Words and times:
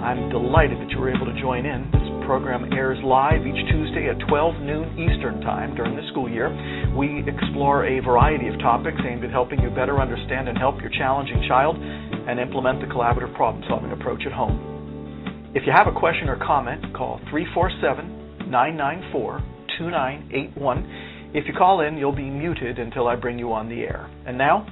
I'm 0.00 0.30
delighted 0.30 0.80
that 0.80 0.88
you 0.90 0.98
were 0.98 1.12
able 1.12 1.26
to 1.26 1.36
join 1.38 1.66
in. 1.66 1.84
This 1.92 2.08
program 2.24 2.72
airs 2.72 2.96
live 3.04 3.44
each 3.44 3.68
Tuesday 3.68 4.08
at 4.08 4.16
12 4.28 4.56
noon 4.64 4.96
Eastern 4.96 5.42
Time 5.42 5.76
during 5.76 5.94
the 5.94 6.08
school 6.08 6.24
year. 6.24 6.48
We 6.96 7.20
explore 7.28 7.84
a 7.84 8.00
variety 8.00 8.48
of 8.48 8.58
topics 8.60 8.96
aimed 9.04 9.24
at 9.24 9.30
helping 9.30 9.60
you 9.60 9.68
better 9.68 10.00
understand 10.00 10.48
and 10.48 10.56
help 10.56 10.80
your 10.80 10.88
challenging 10.88 11.44
child 11.46 11.76
and 11.76 12.40
implement 12.40 12.80
the 12.80 12.86
collaborative 12.86 13.36
problem 13.36 13.62
solving 13.68 13.92
approach 13.92 14.22
at 14.24 14.32
home. 14.32 15.52
If 15.54 15.64
you 15.66 15.72
have 15.76 15.86
a 15.86 15.92
question 15.92 16.30
or 16.30 16.36
comment, 16.36 16.96
call 16.96 17.20
347 17.28 18.48
994 18.48 19.44
2981. 19.76 21.32
If 21.34 21.44
you 21.46 21.52
call 21.52 21.82
in, 21.82 21.98
you'll 21.98 22.16
be 22.16 22.30
muted 22.30 22.78
until 22.78 23.06
I 23.06 23.16
bring 23.16 23.38
you 23.38 23.52
on 23.52 23.68
the 23.68 23.82
air. 23.82 24.08
And 24.26 24.38
now, 24.38 24.66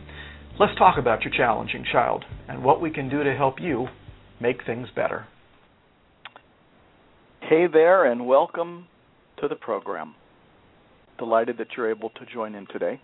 let's 0.58 0.76
talk 0.78 0.96
about 0.98 1.20
your 1.20 1.34
challenging 1.36 1.84
child 1.92 2.24
and 2.48 2.64
what 2.64 2.80
we 2.80 2.90
can 2.90 3.10
do 3.10 3.22
to 3.22 3.36
help 3.36 3.60
you 3.60 3.88
make 4.40 4.64
things 4.64 4.88
better. 4.94 5.26
Hey 7.40 7.66
there, 7.72 8.10
and 8.10 8.26
welcome 8.26 8.86
to 9.40 9.48
the 9.48 9.56
program. 9.56 10.14
Delighted 11.18 11.58
that 11.58 11.68
you're 11.76 11.90
able 11.90 12.10
to 12.10 12.26
join 12.32 12.54
in 12.54 12.66
today. 12.66 13.00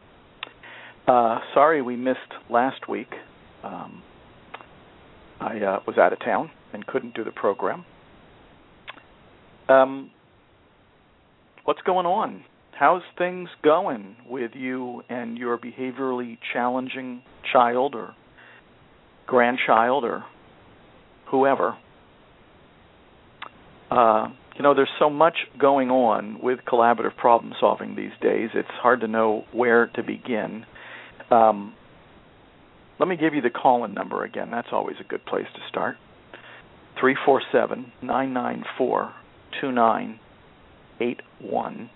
Uh, 1.06 1.39
sorry 1.53 1.83
we 1.83 1.97
missed 1.97 2.19
last 2.50 2.89
week. 2.89 3.08
Um, 3.62 4.03
I 5.41 5.58
uh, 5.58 5.81
was 5.86 5.98
out 5.98 6.12
of 6.12 6.20
town 6.20 6.50
and 6.73 6.86
couldn't 6.86 7.14
do 7.14 7.25
the 7.25 7.31
program. 7.31 7.84
Um, 9.69 10.11
what's 11.64 11.83
going 11.83 12.06
on? 12.06 12.45
How's 12.78 13.03
things 13.17 13.48
going 13.62 14.17
with 14.28 14.53
you 14.55 15.03
and 15.08 15.39
your 15.39 15.58
behaviorally 15.58 16.39
challenging 16.53 17.23
child 17.53 17.95
or 17.95 18.14
grandchild 19.27 20.05
or 20.05 20.25
whoever? 21.30 21.77
Uh, 23.91 24.28
you 24.56 24.62
know, 24.62 24.75
there's 24.75 24.89
so 24.98 25.11
much 25.11 25.36
going 25.58 25.91
on 25.91 26.41
with 26.42 26.61
collaborative 26.67 27.14
problem 27.17 27.53
solving 27.61 27.94
these 27.97 28.12
days. 28.20 28.50
It's 28.55 28.69
hard 28.70 29.00
to 29.00 29.08
know 29.08 29.45
where 29.52 29.89
to 29.89 30.02
begin. 30.02 30.64
Um, 31.30 31.75
let 32.98 33.08
me 33.08 33.17
give 33.17 33.34
you 33.34 33.41
the 33.41 33.50
call 33.50 33.84
in 33.84 33.95
number 33.95 34.25
again. 34.25 34.50
That's 34.50 34.69
always 34.72 34.97
a 35.00 35.05
good 35.05 35.25
place 35.27 35.47
to 35.55 35.61
start. 35.69 35.97
347 37.00 37.92
994 38.02 39.12
2981. 39.61 41.91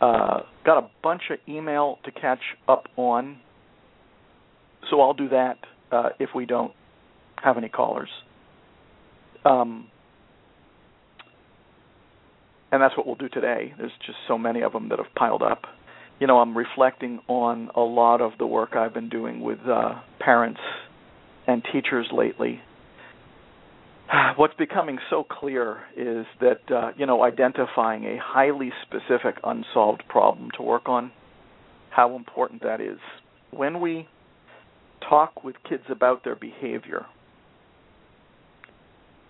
Uh, 0.00 0.40
got 0.64 0.78
a 0.78 0.88
bunch 1.02 1.22
of 1.30 1.38
email 1.48 1.98
to 2.04 2.12
catch 2.12 2.38
up 2.68 2.84
on, 2.96 3.38
so 4.90 5.00
I'll 5.00 5.14
do 5.14 5.28
that 5.30 5.56
uh, 5.90 6.10
if 6.20 6.30
we 6.34 6.46
don't 6.46 6.72
have 7.42 7.56
any 7.56 7.68
callers. 7.68 8.08
Um, 9.44 9.88
and 12.72 12.82
that's 12.82 12.96
what 12.96 13.06
we'll 13.06 13.16
do 13.16 13.28
today. 13.28 13.72
There's 13.78 13.92
just 14.06 14.18
so 14.26 14.38
many 14.38 14.62
of 14.62 14.72
them 14.72 14.88
that 14.88 14.98
have 14.98 15.14
piled 15.14 15.42
up. 15.42 15.62
You 16.20 16.26
know, 16.26 16.38
I'm 16.38 16.56
reflecting 16.56 17.20
on 17.28 17.70
a 17.74 17.80
lot 17.80 18.20
of 18.20 18.32
the 18.38 18.46
work 18.46 18.76
I've 18.76 18.94
been 18.94 19.08
doing 19.08 19.40
with 19.40 19.58
uh, 19.68 20.00
parents 20.20 20.60
and 21.46 21.62
teachers 21.72 22.06
lately 22.12 22.60
what's 24.36 24.54
becoming 24.54 24.98
so 25.10 25.24
clear 25.24 25.80
is 25.96 26.26
that 26.40 26.60
uh, 26.74 26.92
you 26.96 27.06
know 27.06 27.22
identifying 27.22 28.04
a 28.04 28.18
highly 28.22 28.70
specific 28.82 29.36
unsolved 29.44 30.02
problem 30.08 30.50
to 30.56 30.62
work 30.62 30.88
on 30.88 31.10
how 31.90 32.16
important 32.16 32.62
that 32.62 32.80
is 32.80 32.98
when 33.50 33.80
we 33.80 34.08
talk 35.08 35.44
with 35.44 35.56
kids 35.68 35.84
about 35.90 36.24
their 36.24 36.36
behavior 36.36 37.06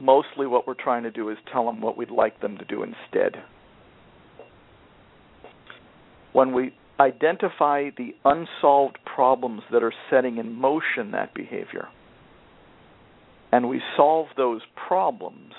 mostly 0.04 0.46
what 0.46 0.66
we're 0.66 0.74
trying 0.74 1.04
to 1.04 1.10
do 1.10 1.30
is 1.30 1.38
tell 1.50 1.64
them 1.66 1.80
what 1.80 1.96
we'd 1.96 2.10
like 2.10 2.40
them 2.40 2.58
to 2.58 2.64
do 2.64 2.82
instead. 2.82 3.42
When 6.32 6.52
we 6.52 6.74
identify 7.00 7.90
the 7.96 8.14
unsolved 8.24 8.98
problems 9.04 9.62
that 9.72 9.82
are 9.82 9.92
setting 10.10 10.38
in 10.38 10.52
motion 10.52 11.12
that 11.12 11.34
behavior 11.34 11.88
and 13.50 13.68
we 13.68 13.80
solve 13.96 14.26
those 14.36 14.60
problems, 14.86 15.52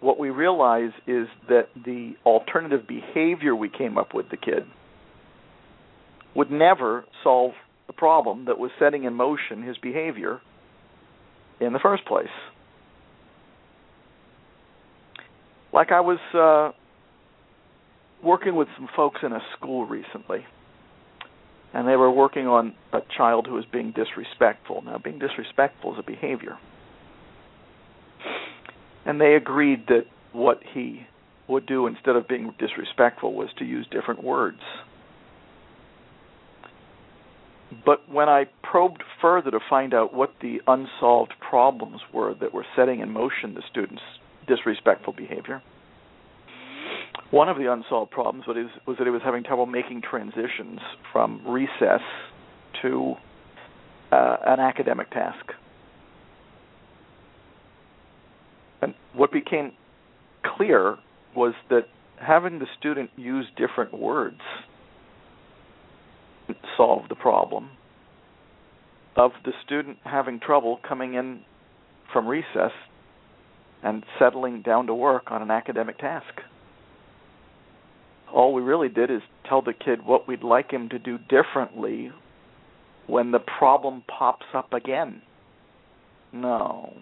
what 0.00 0.18
we 0.18 0.30
realize 0.30 0.92
is 1.06 1.26
that 1.48 1.68
the 1.84 2.14
alternative 2.24 2.86
behavior 2.88 3.54
we 3.54 3.68
came 3.68 3.98
up 3.98 4.14
with 4.14 4.30
the 4.30 4.36
kid 4.36 4.64
would 6.34 6.50
never 6.50 7.04
solve 7.22 7.52
the 7.86 7.92
problem 7.92 8.46
that 8.46 8.58
was 8.58 8.70
setting 8.78 9.04
in 9.04 9.14
motion 9.14 9.62
his 9.62 9.76
behavior 9.78 10.40
in 11.60 11.72
the 11.72 11.78
first 11.78 12.04
place. 12.06 12.28
Like 15.72 15.92
I 15.92 16.00
was 16.00 16.18
uh, 16.34 16.72
working 18.24 18.56
with 18.56 18.68
some 18.76 18.88
folks 18.96 19.20
in 19.22 19.32
a 19.32 19.40
school 19.56 19.86
recently 19.86 20.44
and 21.72 21.86
they 21.86 21.96
were 21.96 22.10
working 22.10 22.46
on 22.46 22.74
a 22.92 23.00
child 23.16 23.46
who 23.46 23.54
was 23.54 23.64
being 23.72 23.92
disrespectful. 23.92 24.82
Now, 24.82 24.98
being 24.98 25.18
disrespectful 25.18 25.94
is 25.94 25.98
a 25.98 26.02
behavior. 26.02 26.58
And 29.06 29.20
they 29.20 29.34
agreed 29.34 29.86
that 29.88 30.06
what 30.32 30.60
he 30.74 31.06
would 31.48 31.66
do 31.66 31.86
instead 31.86 32.16
of 32.16 32.28
being 32.28 32.54
disrespectful 32.58 33.34
was 33.34 33.48
to 33.58 33.64
use 33.64 33.86
different 33.90 34.22
words. 34.22 34.60
But 37.84 38.08
when 38.10 38.28
I 38.28 38.46
probed 38.62 39.02
further 39.20 39.50
to 39.50 39.60
find 39.68 39.94
out 39.94 40.12
what 40.12 40.34
the 40.42 40.60
unsolved 40.66 41.34
problems 41.40 42.00
were 42.12 42.34
that 42.40 42.52
were 42.52 42.66
setting 42.76 43.00
in 43.00 43.10
motion 43.10 43.54
the 43.54 43.62
student's 43.70 44.02
disrespectful 44.48 45.12
behavior, 45.12 45.62
one 47.30 47.48
of 47.48 47.58
the 47.58 47.72
unsolved 47.72 48.10
problems 48.10 48.46
was, 48.46 48.56
that 48.98 49.04
he 49.04 49.10
was 49.10 49.22
having 49.24 49.44
trouble 49.44 49.66
making 49.66 50.02
transitions 50.02 50.80
from 51.12 51.46
recess 51.46 52.00
to 52.82 53.14
uh, 54.10 54.36
an 54.46 54.58
academic 54.58 55.10
task. 55.10 55.52
And 58.82 58.94
what 59.14 59.30
became 59.30 59.72
clear 60.56 60.96
was 61.36 61.54
that 61.68 61.86
having 62.16 62.58
the 62.58 62.66
student 62.78 63.10
use 63.16 63.46
different 63.56 63.94
words 63.94 64.40
solved 66.76 67.10
the 67.10 67.14
problem 67.14 67.70
of 69.16 69.32
the 69.44 69.52
student 69.64 69.98
having 70.04 70.40
trouble 70.40 70.78
coming 70.86 71.14
in 71.14 71.40
from 72.12 72.26
recess 72.26 72.72
and 73.82 74.04
settling 74.18 74.62
down 74.62 74.86
to 74.86 74.94
work 74.94 75.30
on 75.30 75.42
an 75.42 75.50
academic 75.50 75.98
task 75.98 76.40
all 78.32 78.52
we 78.52 78.62
really 78.62 78.88
did 78.88 79.10
is 79.10 79.22
tell 79.48 79.62
the 79.62 79.72
kid 79.72 80.04
what 80.04 80.28
we'd 80.28 80.42
like 80.42 80.70
him 80.70 80.88
to 80.90 80.98
do 80.98 81.18
differently 81.28 82.10
when 83.06 83.32
the 83.32 83.40
problem 83.40 84.02
pops 84.06 84.46
up 84.54 84.72
again. 84.72 85.22
No. 86.32 86.94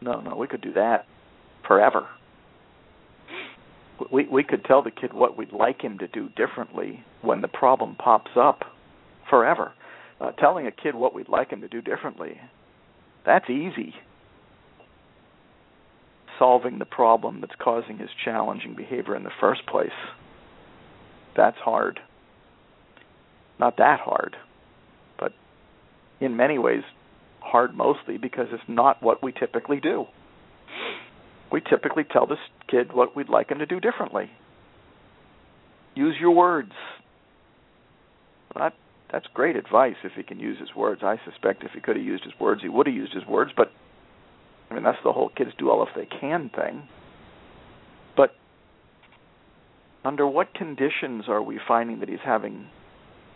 No, 0.00 0.20
no, 0.20 0.36
we 0.36 0.46
could 0.46 0.60
do 0.60 0.72
that 0.74 1.06
forever. 1.66 2.06
We 4.10 4.26
we 4.26 4.42
could 4.42 4.64
tell 4.64 4.82
the 4.82 4.90
kid 4.90 5.12
what 5.12 5.36
we'd 5.36 5.52
like 5.52 5.80
him 5.80 5.98
to 5.98 6.08
do 6.08 6.28
differently 6.30 7.04
when 7.20 7.40
the 7.40 7.48
problem 7.48 7.94
pops 7.96 8.32
up 8.36 8.62
forever. 9.32 9.72
Uh, 10.20 10.30
telling 10.32 10.66
a 10.66 10.70
kid 10.70 10.94
what 10.94 11.14
we'd 11.14 11.30
like 11.30 11.50
him 11.50 11.62
to 11.62 11.68
do 11.68 11.80
differently, 11.80 12.38
that's 13.24 13.48
easy. 13.48 13.94
Solving 16.38 16.78
the 16.78 16.84
problem 16.84 17.40
that's 17.40 17.54
causing 17.58 17.96
his 17.96 18.10
challenging 18.24 18.74
behavior 18.76 19.16
in 19.16 19.22
the 19.22 19.32
first 19.40 19.66
place 19.66 19.90
that's 21.36 21.56
hard. 21.58 22.00
Not 23.58 23.76
that 23.78 24.00
hard, 24.00 24.36
but 25.18 25.32
in 26.20 26.36
many 26.36 26.58
ways 26.58 26.82
hard 27.40 27.74
mostly 27.74 28.18
because 28.18 28.46
it's 28.52 28.62
not 28.68 29.02
what 29.02 29.22
we 29.22 29.32
typically 29.32 29.80
do. 29.80 30.06
We 31.50 31.60
typically 31.60 32.04
tell 32.04 32.26
this 32.26 32.38
kid 32.68 32.92
what 32.92 33.14
we'd 33.14 33.28
like 33.28 33.50
him 33.50 33.58
to 33.58 33.66
do 33.66 33.80
differently. 33.80 34.30
Use 35.94 36.14
your 36.18 36.30
words. 36.30 36.72
That 38.54 38.74
that's 39.12 39.26
great 39.34 39.56
advice 39.56 39.96
if 40.02 40.12
he 40.16 40.22
can 40.22 40.40
use 40.40 40.58
his 40.58 40.74
words. 40.74 41.02
I 41.04 41.18
suspect 41.30 41.62
if 41.62 41.72
he 41.72 41.80
could 41.80 41.96
have 41.96 42.04
used 42.04 42.24
his 42.24 42.32
words, 42.40 42.62
he 42.62 42.68
would 42.70 42.86
have 42.86 42.96
used 42.96 43.12
his 43.12 43.26
words, 43.26 43.52
but 43.54 43.70
I 44.70 44.74
mean, 44.74 44.84
that's 44.84 44.98
the 45.04 45.12
whole 45.12 45.28
kids 45.28 45.50
do 45.58 45.70
all 45.70 45.82
if 45.82 45.90
they 45.94 46.06
can 46.06 46.50
thing. 46.56 46.88
But 48.16 48.30
under 50.02 50.26
what 50.26 50.54
conditions 50.54 51.24
are 51.28 51.42
we 51.42 51.60
finding 51.68 52.00
that 52.00 52.08
he's 52.08 52.18
having 52.24 52.68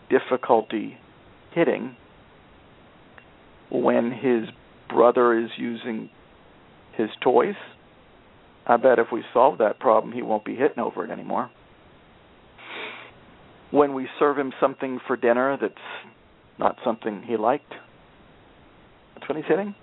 difficulty 0.09 0.97
hitting 1.53 1.95
when 3.69 4.11
his 4.11 4.49
brother 4.89 5.37
is 5.37 5.51
using 5.57 6.09
his 6.93 7.09
toys? 7.21 7.55
I 8.65 8.77
bet 8.77 8.97
if 8.97 9.07
we 9.13 9.23
solve 9.31 9.59
that 9.59 9.79
problem, 9.79 10.11
he 10.11 10.23
won't 10.23 10.43
be 10.43 10.55
hitting 10.55 10.79
over 10.79 11.05
it 11.05 11.11
anymore. 11.11 11.51
When 13.71 13.93
we 13.93 14.07
serve 14.19 14.37
him 14.37 14.53
something 14.59 14.99
for 15.07 15.17
dinner 15.17 15.57
that's 15.59 15.73
not 16.57 16.77
something 16.83 17.23
he 17.23 17.37
liked, 17.37 17.73
that's 19.13 19.27
when 19.27 19.37
he's 19.37 19.47
hitting. 19.47 19.75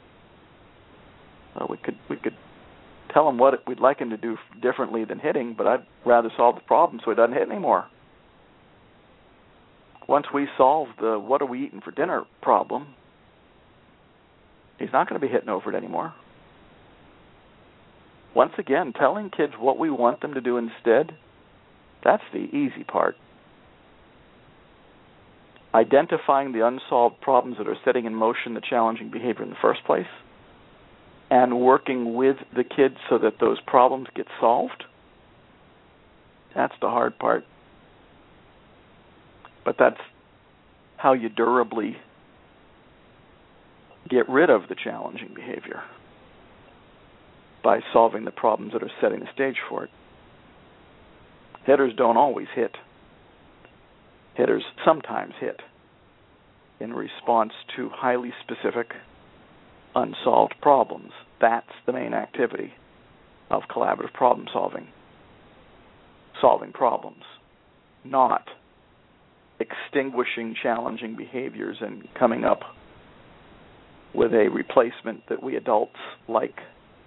Well, 1.54 1.68
we 1.70 1.76
could 1.76 1.96
we 2.08 2.16
could 2.16 2.36
tell 3.12 3.28
him 3.28 3.38
what 3.38 3.66
we'd 3.66 3.80
like 3.80 3.98
him 3.98 4.10
to 4.10 4.16
do 4.16 4.36
differently 4.60 5.04
than 5.04 5.18
hitting, 5.18 5.54
but 5.56 5.66
I'd 5.66 5.86
rather 6.04 6.30
solve 6.36 6.56
the 6.56 6.62
problem 6.62 7.00
so 7.04 7.10
he 7.10 7.16
doesn't 7.16 7.34
hit 7.34 7.48
anymore. 7.48 7.86
Once 10.08 10.26
we 10.34 10.48
solve 10.56 10.88
the 11.00 11.18
what 11.18 11.40
are 11.40 11.46
we 11.46 11.64
eating 11.64 11.80
for 11.80 11.90
dinner 11.90 12.24
problem, 12.42 12.88
he's 14.78 14.92
not 14.92 15.08
going 15.08 15.20
to 15.20 15.26
be 15.26 15.32
hitting 15.32 15.48
over 15.48 15.72
it 15.72 15.76
anymore. 15.76 16.12
Once 18.34 18.52
again, 18.58 18.92
telling 18.92 19.30
kids 19.30 19.52
what 19.58 19.78
we 19.78 19.88
want 19.90 20.20
them 20.20 20.34
to 20.34 20.40
do 20.40 20.56
instead, 20.56 21.16
that's 22.02 22.22
the 22.32 22.40
easy 22.40 22.82
part. 22.82 23.14
Identifying 25.74 26.52
the 26.52 26.66
unsolved 26.66 27.20
problems 27.20 27.58
that 27.58 27.66
are 27.66 27.76
setting 27.84 28.04
in 28.04 28.14
motion 28.14 28.54
the 28.54 28.60
challenging 28.60 29.10
behavior 29.10 29.42
in 29.42 29.50
the 29.50 29.56
first 29.60 29.84
place, 29.84 30.06
and 31.30 31.60
working 31.60 32.14
with 32.14 32.36
the 32.54 32.62
kids 32.62 32.94
so 33.10 33.18
that 33.18 33.40
those 33.40 33.58
problems 33.66 34.06
get 34.14 34.26
solved, 34.40 34.84
that's 36.54 36.74
the 36.80 36.88
hard 36.88 37.18
part. 37.18 37.44
But 39.64 39.76
that's 39.78 40.00
how 40.96 41.12
you 41.14 41.28
durably 41.28 41.96
get 44.08 44.28
rid 44.28 44.50
of 44.50 44.68
the 44.68 44.76
challenging 44.76 45.32
behavior 45.34 45.82
by 47.64 47.80
solving 47.92 48.24
the 48.24 48.30
problems 48.30 48.74
that 48.74 48.82
are 48.82 48.90
setting 49.00 49.20
the 49.20 49.28
stage 49.34 49.56
for 49.68 49.84
it. 49.84 49.90
Hitters 51.66 51.94
don't 51.96 52.18
always 52.18 52.46
hit. 52.54 52.76
Hitters 54.34 54.64
sometimes 54.84 55.34
hit 55.40 55.60
in 56.80 56.92
response 56.92 57.52
to 57.76 57.88
highly 57.90 58.32
specific 58.42 58.92
unsolved 59.94 60.54
problems. 60.60 61.12
That's 61.40 61.66
the 61.86 61.92
main 61.92 62.14
activity 62.14 62.72
of 63.50 63.62
collaborative 63.70 64.12
problem 64.12 64.48
solving. 64.52 64.88
Solving 66.40 66.72
problems, 66.72 67.22
not 68.04 68.48
extinguishing 69.60 70.56
challenging 70.60 71.16
behaviors 71.16 71.76
and 71.80 72.08
coming 72.18 72.44
up 72.44 72.60
with 74.14 74.32
a 74.32 74.48
replacement 74.48 75.28
that 75.28 75.42
we 75.42 75.56
adults 75.56 75.96
like 76.28 76.56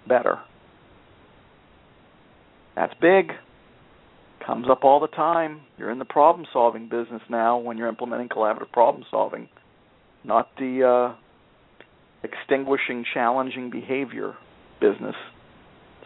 better. 0.06 0.38
That's 2.74 2.94
big. 3.00 3.32
Comes 4.48 4.64
up 4.70 4.82
all 4.82 4.98
the 4.98 5.08
time. 5.08 5.60
You're 5.76 5.90
in 5.90 5.98
the 5.98 6.06
problem 6.06 6.46
solving 6.54 6.88
business 6.88 7.20
now 7.28 7.58
when 7.58 7.76
you're 7.76 7.86
implementing 7.86 8.30
collaborative 8.30 8.72
problem 8.72 9.04
solving, 9.10 9.46
not 10.24 10.48
the 10.56 11.12
uh, 11.12 11.16
extinguishing 12.22 13.04
challenging 13.12 13.68
behavior 13.68 14.32
business. 14.80 15.14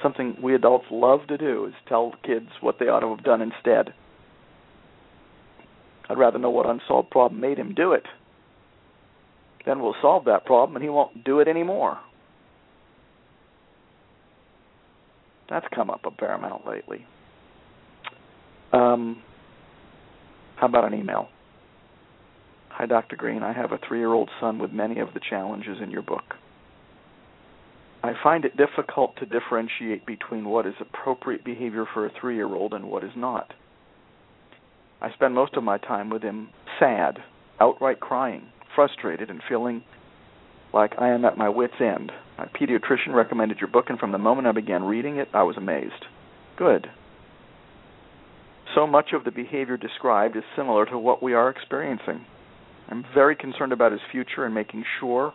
Something 0.02 0.36
we 0.42 0.56
adults 0.56 0.86
love 0.90 1.20
to 1.28 1.38
do 1.38 1.66
is 1.66 1.74
tell 1.88 2.14
kids 2.24 2.48
what 2.60 2.80
they 2.80 2.86
ought 2.86 2.98
to 3.00 3.14
have 3.14 3.22
done 3.22 3.42
instead. 3.42 3.94
I'd 6.10 6.18
rather 6.18 6.40
know 6.40 6.50
what 6.50 6.68
unsolved 6.68 7.10
problem 7.10 7.40
made 7.40 7.58
him 7.58 7.74
do 7.74 7.92
it. 7.92 8.06
Then 9.64 9.80
we'll 9.80 9.94
solve 10.02 10.24
that 10.24 10.46
problem 10.46 10.74
and 10.74 10.82
he 10.82 10.90
won't 10.90 11.22
do 11.22 11.38
it 11.38 11.46
anymore. 11.46 12.00
That's 15.48 15.66
come 15.72 15.90
up 15.90 16.00
a 16.04 16.10
fair 16.10 16.34
amount 16.34 16.66
lately. 16.66 17.06
Um, 18.72 19.22
how 20.56 20.66
about 20.66 20.84
an 20.84 20.98
email? 20.98 21.28
Hi, 22.70 22.86
Dr. 22.86 23.16
Greene. 23.16 23.42
I 23.42 23.52
have 23.52 23.72
a 23.72 23.78
three 23.86 23.98
year 23.98 24.12
old 24.12 24.30
son 24.40 24.58
with 24.58 24.72
many 24.72 24.98
of 25.00 25.12
the 25.14 25.20
challenges 25.20 25.78
in 25.82 25.90
your 25.90 26.02
book. 26.02 26.34
I 28.02 28.14
find 28.22 28.44
it 28.44 28.56
difficult 28.56 29.16
to 29.16 29.26
differentiate 29.26 30.06
between 30.06 30.46
what 30.46 30.66
is 30.66 30.74
appropriate 30.80 31.44
behavior 31.44 31.84
for 31.92 32.06
a 32.06 32.10
three 32.20 32.34
year 32.34 32.52
old 32.52 32.72
and 32.72 32.86
what 32.90 33.04
is 33.04 33.12
not. 33.14 33.52
I 35.00 35.12
spend 35.12 35.34
most 35.34 35.54
of 35.56 35.64
my 35.64 35.78
time 35.78 36.10
with 36.10 36.22
him 36.22 36.48
sad, 36.78 37.18
outright 37.60 38.00
crying, 38.00 38.46
frustrated, 38.74 39.30
and 39.30 39.42
feeling 39.48 39.82
like 40.72 40.94
I 40.98 41.08
am 41.10 41.24
at 41.24 41.36
my 41.36 41.48
wits' 41.48 41.74
end. 41.80 42.10
My 42.38 42.46
pediatrician 42.46 43.12
recommended 43.12 43.58
your 43.58 43.68
book, 43.68 43.86
and 43.88 43.98
from 43.98 44.12
the 44.12 44.18
moment 44.18 44.46
I 44.46 44.52
began 44.52 44.84
reading 44.84 45.18
it, 45.18 45.28
I 45.34 45.42
was 45.42 45.56
amazed. 45.56 46.06
Good. 46.56 46.88
So 48.74 48.86
much 48.86 49.12
of 49.12 49.24
the 49.24 49.30
behavior 49.30 49.76
described 49.76 50.36
is 50.36 50.44
similar 50.56 50.86
to 50.86 50.98
what 50.98 51.22
we 51.22 51.34
are 51.34 51.50
experiencing. 51.50 52.24
I'm 52.88 53.04
very 53.14 53.36
concerned 53.36 53.72
about 53.72 53.92
his 53.92 54.00
future 54.10 54.44
and 54.44 54.54
making 54.54 54.84
sure 54.98 55.32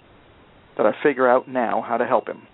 that 0.75 0.85
I 0.85 0.91
figure 1.03 1.27
out 1.27 1.47
now 1.47 1.83
how 1.87 1.97
to 1.97 2.05
help 2.05 2.27
him. 2.27 2.47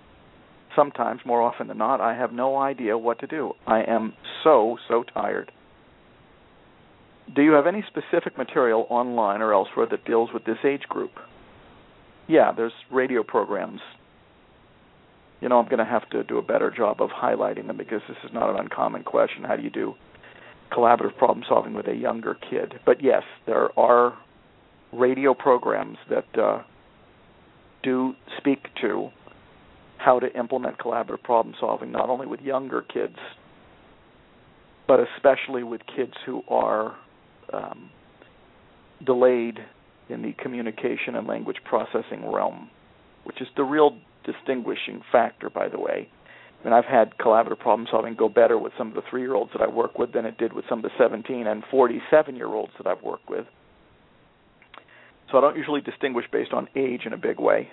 Sometimes, 0.75 1.21
more 1.25 1.41
often 1.41 1.67
than 1.67 1.77
not, 1.77 2.01
I 2.01 2.15
have 2.15 2.33
no 2.33 2.57
idea 2.57 2.97
what 2.97 3.19
to 3.19 3.27
do. 3.27 3.53
I 3.65 3.83
am 3.83 4.13
so, 4.43 4.77
so 4.87 5.03
tired. 5.03 5.51
Do 7.33 7.41
you 7.41 7.51
have 7.53 7.67
any 7.67 7.83
specific 7.87 8.37
material 8.37 8.85
online 8.89 9.41
or 9.41 9.53
elsewhere 9.53 9.87
that 9.89 10.05
deals 10.05 10.29
with 10.33 10.43
this 10.45 10.57
age 10.65 10.83
group? 10.89 11.11
Yeah, 12.27 12.51
there's 12.51 12.73
radio 12.91 13.23
programs. 13.23 13.79
You 15.39 15.49
know, 15.49 15.59
I'm 15.59 15.65
going 15.65 15.79
to 15.79 15.85
have 15.85 16.09
to 16.09 16.23
do 16.23 16.37
a 16.37 16.41
better 16.41 16.71
job 16.75 17.01
of 17.01 17.09
highlighting 17.09 17.67
them 17.67 17.77
because 17.77 18.01
this 18.07 18.17
is 18.23 18.31
not 18.33 18.49
an 18.49 18.57
uncommon 18.57 19.03
question. 19.03 19.43
How 19.43 19.55
do 19.55 19.63
you 19.63 19.69
do 19.69 19.95
collaborative 20.73 21.17
problem 21.17 21.43
solving 21.47 21.73
with 21.73 21.87
a 21.87 21.95
younger 21.95 22.35
kid? 22.49 22.73
But 22.85 23.03
yes, 23.03 23.23
there 23.45 23.77
are 23.79 24.17
radio 24.91 25.33
programs 25.33 25.97
that 26.09 26.39
uh, 26.39 26.63
do 27.83 28.13
speak 28.37 28.59
to 28.81 29.09
how 29.97 30.19
to 30.19 30.27
implement 30.37 30.77
collaborative 30.77 31.23
problem 31.23 31.55
solving, 31.59 31.91
not 31.91 32.09
only 32.09 32.27
with 32.27 32.41
younger 32.41 32.81
kids, 32.81 33.17
but 34.87 34.99
especially 35.15 35.63
with 35.63 35.81
kids 35.95 36.13
who 36.25 36.41
are 36.49 36.95
um, 37.53 37.89
delayed 39.05 39.59
in 40.09 40.21
the 40.21 40.33
communication 40.33 41.15
and 41.15 41.27
language 41.27 41.57
processing 41.63 42.29
realm, 42.31 42.69
which 43.23 43.41
is 43.41 43.47
the 43.55 43.63
real 43.63 43.97
distinguishing 44.25 45.01
factor, 45.11 45.49
by 45.49 45.69
the 45.69 45.79
way. 45.79 46.09
Mean, 46.63 46.73
I've 46.73 46.85
had 46.85 47.17
collaborative 47.17 47.59
problem 47.59 47.87
solving 47.91 48.15
go 48.15 48.29
better 48.29 48.57
with 48.57 48.71
some 48.77 48.89
of 48.89 48.95
the 48.95 49.01
three 49.09 49.21
year 49.21 49.35
olds 49.35 49.51
that 49.53 49.61
I 49.61 49.67
work 49.67 49.99
with 49.99 50.13
than 50.13 50.25
it 50.25 50.37
did 50.37 50.53
with 50.53 50.65
some 50.69 50.79
of 50.79 50.83
the 50.83 50.91
17 50.97 51.45
and 51.45 51.63
47 51.69 52.35
year 52.35 52.47
olds 52.47 52.71
that 52.77 52.87
I've 52.87 53.01
worked 53.01 53.29
with. 53.29 53.45
So 55.31 55.37
I 55.37 55.41
don't 55.41 55.57
usually 55.57 55.81
distinguish 55.81 56.25
based 56.31 56.53
on 56.53 56.69
age 56.75 57.01
in 57.05 57.13
a 57.13 57.17
big 57.17 57.39
way. 57.39 57.69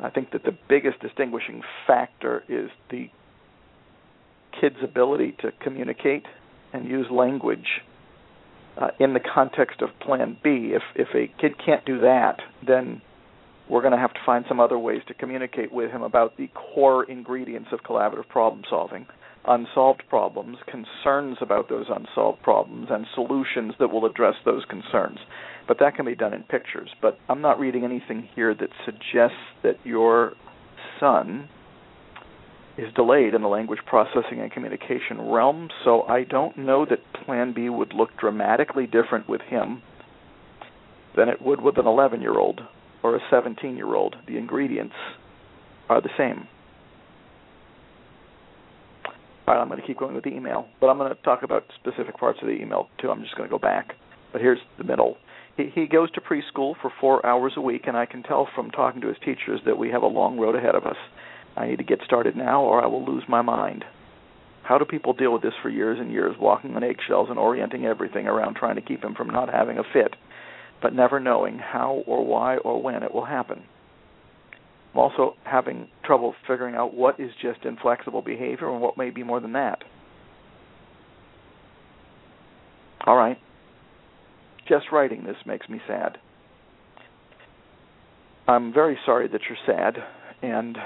I 0.00 0.10
think 0.10 0.32
that 0.32 0.42
the 0.42 0.56
biggest 0.68 1.00
distinguishing 1.00 1.62
factor 1.86 2.42
is 2.48 2.70
the 2.90 3.08
kid's 4.60 4.82
ability 4.82 5.36
to 5.40 5.52
communicate 5.62 6.24
and 6.72 6.86
use 6.86 7.06
language 7.10 7.80
uh, 8.76 8.88
in 8.98 9.14
the 9.14 9.20
context 9.20 9.80
of 9.82 9.90
Plan 10.00 10.36
B. 10.42 10.74
If 10.74 10.82
if 10.94 11.08
a 11.14 11.32
kid 11.40 11.52
can't 11.64 11.84
do 11.84 12.00
that, 12.00 12.40
then 12.66 13.02
we're 13.72 13.80
going 13.80 13.92
to 13.92 13.98
have 13.98 14.12
to 14.12 14.20
find 14.26 14.44
some 14.48 14.60
other 14.60 14.78
ways 14.78 15.00
to 15.08 15.14
communicate 15.14 15.72
with 15.72 15.90
him 15.90 16.02
about 16.02 16.36
the 16.36 16.46
core 16.48 17.04
ingredients 17.04 17.70
of 17.72 17.80
collaborative 17.80 18.28
problem 18.28 18.62
solving 18.68 19.06
unsolved 19.46 20.02
problems, 20.08 20.58
concerns 20.70 21.38
about 21.40 21.68
those 21.68 21.86
unsolved 21.88 22.40
problems, 22.42 22.88
and 22.90 23.06
solutions 23.14 23.74
that 23.80 23.88
will 23.88 24.06
address 24.06 24.34
those 24.44 24.62
concerns. 24.66 25.18
But 25.66 25.78
that 25.80 25.96
can 25.96 26.06
be 26.06 26.14
done 26.14 26.32
in 26.32 26.42
pictures. 26.44 26.90
But 27.00 27.18
I'm 27.28 27.40
not 27.40 27.58
reading 27.58 27.82
anything 27.82 28.28
here 28.36 28.54
that 28.54 28.68
suggests 28.84 29.42
that 29.62 29.78
your 29.84 30.34
son 31.00 31.48
is 32.78 32.92
delayed 32.94 33.34
in 33.34 33.42
the 33.42 33.48
language 33.48 33.80
processing 33.86 34.40
and 34.40 34.52
communication 34.52 35.20
realm, 35.20 35.70
so 35.82 36.02
I 36.02 36.24
don't 36.24 36.56
know 36.56 36.86
that 36.88 37.24
Plan 37.24 37.52
B 37.52 37.68
would 37.68 37.94
look 37.94 38.10
dramatically 38.20 38.86
different 38.86 39.28
with 39.28 39.40
him 39.40 39.82
than 41.16 41.28
it 41.28 41.42
would 41.42 41.60
with 41.60 41.78
an 41.78 41.86
11 41.86 42.20
year 42.20 42.38
old 42.38 42.60
or 43.02 43.16
a 43.16 43.20
17 43.30 43.76
year 43.76 43.94
old. 43.94 44.16
The 44.26 44.36
ingredients 44.36 44.94
are 45.88 46.00
the 46.00 46.10
same. 46.16 46.46
All 49.46 49.54
right, 49.54 49.60
I'm 49.60 49.68
going 49.68 49.80
to 49.80 49.86
keep 49.86 49.98
going 49.98 50.14
with 50.14 50.24
the 50.24 50.30
email, 50.30 50.68
but 50.80 50.86
I'm 50.86 50.98
going 50.98 51.14
to 51.14 51.20
talk 51.22 51.42
about 51.42 51.64
specific 51.80 52.16
parts 52.16 52.38
of 52.42 52.48
the 52.48 52.54
email 52.54 52.88
too. 53.00 53.10
I'm 53.10 53.22
just 53.22 53.36
going 53.36 53.48
to 53.48 53.52
go 53.52 53.58
back. 53.58 53.94
But 54.32 54.40
here's 54.40 54.60
the 54.78 54.84
middle. 54.84 55.16
He, 55.56 55.68
he 55.74 55.86
goes 55.86 56.10
to 56.12 56.20
preschool 56.20 56.74
for 56.80 56.90
four 57.00 57.24
hours 57.26 57.52
a 57.56 57.60
week, 57.60 57.82
and 57.86 57.96
I 57.96 58.06
can 58.06 58.22
tell 58.22 58.48
from 58.54 58.70
talking 58.70 59.00
to 59.02 59.08
his 59.08 59.16
teachers 59.24 59.60
that 59.66 59.76
we 59.76 59.90
have 59.90 60.02
a 60.02 60.06
long 60.06 60.38
road 60.38 60.54
ahead 60.54 60.74
of 60.74 60.84
us. 60.84 60.96
I 61.56 61.66
need 61.66 61.78
to 61.78 61.84
get 61.84 61.98
started 62.04 62.36
now 62.36 62.62
or 62.62 62.82
I 62.82 62.86
will 62.86 63.04
lose 63.04 63.24
my 63.28 63.42
mind. 63.42 63.84
How 64.62 64.78
do 64.78 64.84
people 64.84 65.12
deal 65.12 65.32
with 65.32 65.42
this 65.42 65.52
for 65.60 65.68
years 65.68 65.98
and 66.00 66.10
years, 66.10 66.36
walking 66.38 66.76
on 66.76 66.84
eggshells 66.84 67.28
and 67.28 67.38
orienting 67.38 67.84
everything 67.84 68.26
around 68.26 68.54
trying 68.54 68.76
to 68.76 68.80
keep 68.80 69.02
him 69.02 69.14
from 69.14 69.28
not 69.28 69.52
having 69.52 69.76
a 69.78 69.82
fit, 69.92 70.14
but 70.82 70.92
never 70.92 71.20
knowing 71.20 71.58
how 71.58 72.02
or 72.06 72.26
why 72.26 72.56
or 72.58 72.82
when 72.82 73.02
it 73.02 73.14
will 73.14 73.24
happen? 73.24 73.62
I'm 74.92 75.00
also 75.00 75.36
having 75.44 75.88
trouble 76.04 76.34
figuring 76.46 76.74
out 76.74 76.92
what 76.92 77.18
is 77.18 77.30
just 77.40 77.64
inflexible 77.64 78.20
behavior 78.20 78.70
and 78.70 78.80
what 78.82 78.98
may 78.98 79.10
be 79.10 79.22
more 79.22 79.40
than 79.40 79.52
that. 79.52 79.78
All 83.06 83.16
right. 83.16 83.38
Just 84.68 84.86
writing 84.92 85.24
this 85.24 85.36
makes 85.46 85.68
me 85.68 85.80
sad. 85.86 86.18
I'm 88.46 88.72
very 88.72 88.98
sorry 89.06 89.28
that 89.28 89.40
you're 89.48 89.58
sad 89.66 89.96
and 90.42 90.76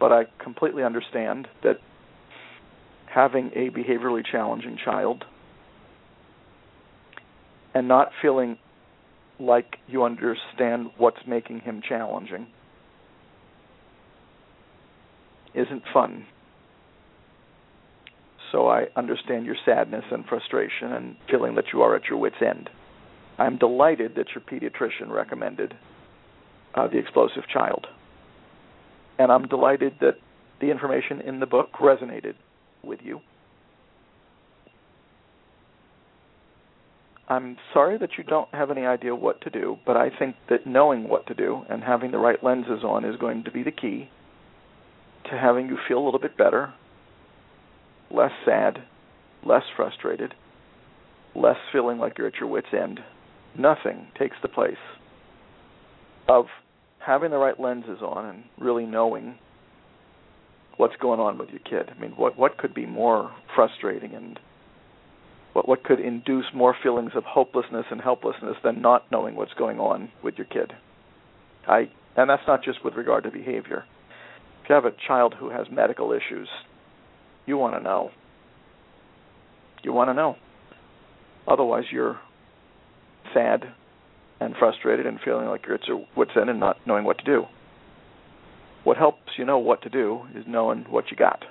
but 0.00 0.12
I 0.12 0.24
completely 0.42 0.84
understand 0.84 1.48
that 1.64 1.78
having 3.12 3.50
a 3.54 3.70
behaviorally 3.70 4.22
challenging 4.30 4.76
child 4.84 5.24
and 7.74 7.88
not 7.88 8.10
feeling 8.22 8.58
like 9.40 9.76
you 9.86 10.04
understand 10.04 10.90
what's 10.96 11.20
making 11.26 11.60
him 11.60 11.82
challenging 11.86 12.46
isn't 15.54 15.82
fun. 15.92 16.26
So 18.52 18.68
I 18.68 18.86
understand 18.96 19.46
your 19.46 19.56
sadness 19.64 20.04
and 20.10 20.24
frustration 20.26 20.92
and 20.92 21.16
feeling 21.30 21.54
that 21.56 21.66
you 21.72 21.82
are 21.82 21.94
at 21.94 22.06
your 22.08 22.18
wits' 22.18 22.36
end. 22.40 22.70
I'm 23.38 23.58
delighted 23.58 24.14
that 24.16 24.26
your 24.34 24.42
pediatrician 24.42 25.10
recommended 25.10 25.74
uh, 26.74 26.88
The 26.88 26.98
Explosive 26.98 27.44
Child. 27.52 27.86
And 29.18 29.30
I'm 29.30 29.46
delighted 29.46 29.94
that 30.00 30.14
the 30.60 30.70
information 30.70 31.20
in 31.20 31.40
the 31.40 31.46
book 31.46 31.68
resonated 31.80 32.34
with 32.82 33.00
you. 33.02 33.20
I'm 37.28 37.58
sorry 37.74 37.98
that 37.98 38.16
you 38.16 38.24
don't 38.24 38.48
have 38.54 38.70
any 38.70 38.86
idea 38.86 39.14
what 39.14 39.42
to 39.42 39.50
do, 39.50 39.76
but 39.84 39.98
I 39.98 40.08
think 40.18 40.36
that 40.48 40.66
knowing 40.66 41.08
what 41.08 41.26
to 41.26 41.34
do 41.34 41.62
and 41.68 41.82
having 41.82 42.10
the 42.10 42.18
right 42.18 42.42
lenses 42.42 42.82
on 42.82 43.04
is 43.04 43.16
going 43.16 43.44
to 43.44 43.50
be 43.50 43.62
the 43.62 43.70
key 43.70 44.08
to 45.30 45.36
having 45.36 45.68
you 45.68 45.76
feel 45.86 45.98
a 45.98 46.04
little 46.04 46.20
bit 46.20 46.38
better, 46.38 46.72
less 48.10 48.30
sad, 48.46 48.78
less 49.44 49.64
frustrated, 49.76 50.32
less 51.34 51.58
feeling 51.70 51.98
like 51.98 52.16
you're 52.16 52.28
at 52.28 52.36
your 52.36 52.48
wits' 52.48 52.68
end. 52.72 53.00
Nothing 53.58 54.08
takes 54.18 54.36
the 54.40 54.48
place 54.48 54.76
of 56.28 56.46
having 56.98 57.30
the 57.30 57.36
right 57.36 57.60
lenses 57.60 58.00
on 58.00 58.24
and 58.24 58.44
really 58.58 58.86
knowing 58.86 59.36
what's 60.78 60.96
going 60.96 61.20
on 61.20 61.36
with 61.36 61.50
your 61.50 61.60
kid. 61.60 61.92
I 61.94 62.00
mean, 62.00 62.12
what 62.12 62.38
what 62.38 62.56
could 62.56 62.72
be 62.72 62.86
more 62.86 63.34
frustrating 63.54 64.14
and 64.14 64.38
what 65.52 65.68
what 65.68 65.84
could 65.84 66.00
induce 66.00 66.46
more 66.54 66.74
feelings 66.82 67.12
of 67.14 67.24
hopelessness 67.24 67.86
and 67.90 68.00
helplessness 68.00 68.56
than 68.62 68.80
not 68.80 69.10
knowing 69.10 69.34
what's 69.36 69.54
going 69.54 69.78
on 69.78 70.10
with 70.22 70.34
your 70.36 70.46
kid? 70.46 70.72
I 71.66 71.90
and 72.16 72.28
that's 72.28 72.42
not 72.46 72.62
just 72.64 72.84
with 72.84 72.94
regard 72.94 73.24
to 73.24 73.30
behavior. 73.30 73.84
If 74.62 74.68
you 74.68 74.74
have 74.74 74.84
a 74.84 74.92
child 75.06 75.34
who 75.38 75.50
has 75.50 75.66
medical 75.70 76.12
issues, 76.12 76.48
you 77.46 77.56
want 77.56 77.74
to 77.76 77.82
know. 77.82 78.10
You 79.82 79.92
want 79.92 80.10
to 80.10 80.14
know. 80.14 80.36
Otherwise, 81.46 81.84
you're 81.90 82.18
sad 83.32 83.64
and 84.40 84.54
frustrated 84.58 85.06
and 85.06 85.18
feeling 85.24 85.46
like 85.46 85.64
you're 85.66 85.76
at 85.76 85.86
your 85.86 86.06
wits' 86.16 86.32
end 86.38 86.50
and 86.50 86.60
not 86.60 86.76
knowing 86.86 87.04
what 87.04 87.18
to 87.18 87.24
do. 87.24 87.44
What 88.84 88.96
helps 88.96 89.32
you 89.36 89.44
know 89.44 89.58
what 89.58 89.82
to 89.82 89.88
do 89.88 90.22
is 90.34 90.44
knowing 90.46 90.84
what 90.88 91.10
you 91.10 91.16
got. 91.16 91.44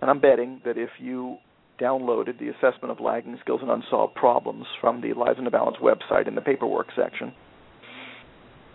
And 0.00 0.10
I'm 0.10 0.20
betting 0.20 0.60
that 0.64 0.76
if 0.76 0.90
you 0.98 1.38
downloaded 1.80 2.38
the 2.38 2.48
assessment 2.48 2.90
of 2.90 3.00
lagging 3.00 3.36
skills 3.40 3.60
and 3.62 3.70
unsolved 3.70 4.14
problems 4.14 4.66
from 4.80 5.00
the 5.00 5.12
Lives 5.12 5.38
in 5.38 5.44
the 5.44 5.50
Balance 5.50 5.76
website 5.82 6.28
in 6.28 6.34
the 6.34 6.40
paperwork 6.40 6.88
section, 6.96 7.32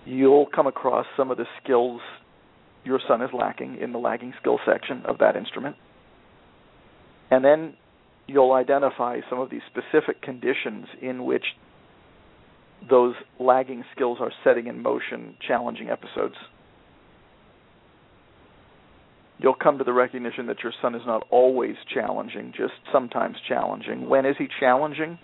you'll 0.06 0.48
come 0.54 0.68
across 0.68 1.06
some 1.16 1.32
of 1.32 1.38
the 1.38 1.46
skills 1.64 2.02
your 2.84 3.00
son 3.08 3.22
is 3.22 3.30
lacking 3.34 3.78
in 3.82 3.92
the 3.92 4.00
lagging 4.00 4.34
skill 4.40 4.60
section 4.66 5.04
of 5.06 5.18
that 5.20 5.36
instrument. 5.36 5.76
And 7.30 7.44
then 7.44 7.76
you'll 8.28 8.54
identify 8.54 9.20
some 9.30 9.40
of 9.40 9.50
the 9.50 9.60
specific 9.70 10.22
conditions 10.22 10.88
in 11.02 11.26
which 11.26 11.44
those 12.90 13.16
lagging 13.40 13.84
skills 13.94 14.20
are 14.22 14.32
setting 14.44 14.68
in 14.68 14.82
motion 14.82 15.36
challenging 15.46 15.90
episodes 15.90 16.36
you'll 19.40 19.56
come 19.56 19.78
to 19.78 19.84
the 19.84 19.94
recognition 19.94 20.48
that 20.48 20.64
your 20.64 20.74
son 20.82 20.96
is 20.96 21.02
not 21.06 21.26
always 21.32 21.76
challenging, 21.92 22.54
just 22.56 22.74
sometimes 22.92 23.38
challenging. 23.48 24.08
When 24.10 24.26
is 24.26 24.36
he 24.38 24.48
challenging? 24.60 25.18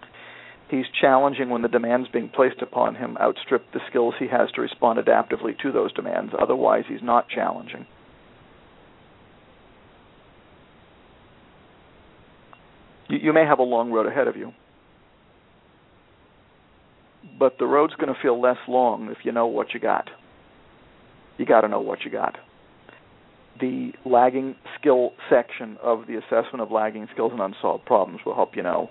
He's 0.69 0.85
challenging 0.99 1.49
when 1.49 1.61
the 1.61 1.67
demands 1.67 2.07
being 2.11 2.29
placed 2.29 2.61
upon 2.61 2.95
him 2.95 3.17
outstrip 3.21 3.71
the 3.73 3.81
skills 3.89 4.15
he 4.17 4.27
has 4.27 4.49
to 4.55 4.61
respond 4.61 4.97
adaptively 4.99 5.57
to 5.61 5.71
those 5.71 5.93
demands. 5.93 6.33
Otherwise, 6.39 6.85
he's 6.87 7.03
not 7.03 7.29
challenging. 7.29 7.85
You, 13.09 13.19
you 13.21 13.33
may 13.33 13.45
have 13.45 13.59
a 13.59 13.63
long 13.63 13.91
road 13.91 14.07
ahead 14.07 14.27
of 14.27 14.35
you, 14.35 14.53
but 17.37 17.59
the 17.59 17.67
road's 17.67 17.93
going 17.95 18.13
to 18.13 18.19
feel 18.19 18.41
less 18.41 18.57
long 18.67 19.09
if 19.11 19.23
you 19.23 19.31
know 19.31 19.45
what 19.45 19.73
you 19.73 19.79
got. 19.79 20.09
You 21.37 21.45
got 21.45 21.61
to 21.61 21.67
know 21.67 21.81
what 21.81 22.05
you 22.05 22.11
got 22.11 22.37
the 23.59 23.91
lagging 24.05 24.55
skill 24.79 25.11
section 25.29 25.77
of 25.81 26.07
the 26.07 26.15
assessment 26.17 26.61
of 26.61 26.71
lagging 26.71 27.07
skills 27.13 27.31
and 27.31 27.41
unsolved 27.41 27.85
problems 27.85 28.21
will 28.25 28.35
help 28.35 28.55
you 28.55 28.63
know 28.63 28.89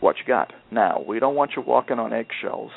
what 0.00 0.16
you 0.18 0.24
got. 0.26 0.52
Now, 0.70 1.02
we 1.06 1.18
don't 1.18 1.34
want 1.34 1.52
you 1.56 1.62
walking 1.62 1.98
on 1.98 2.12
eggshells, 2.12 2.70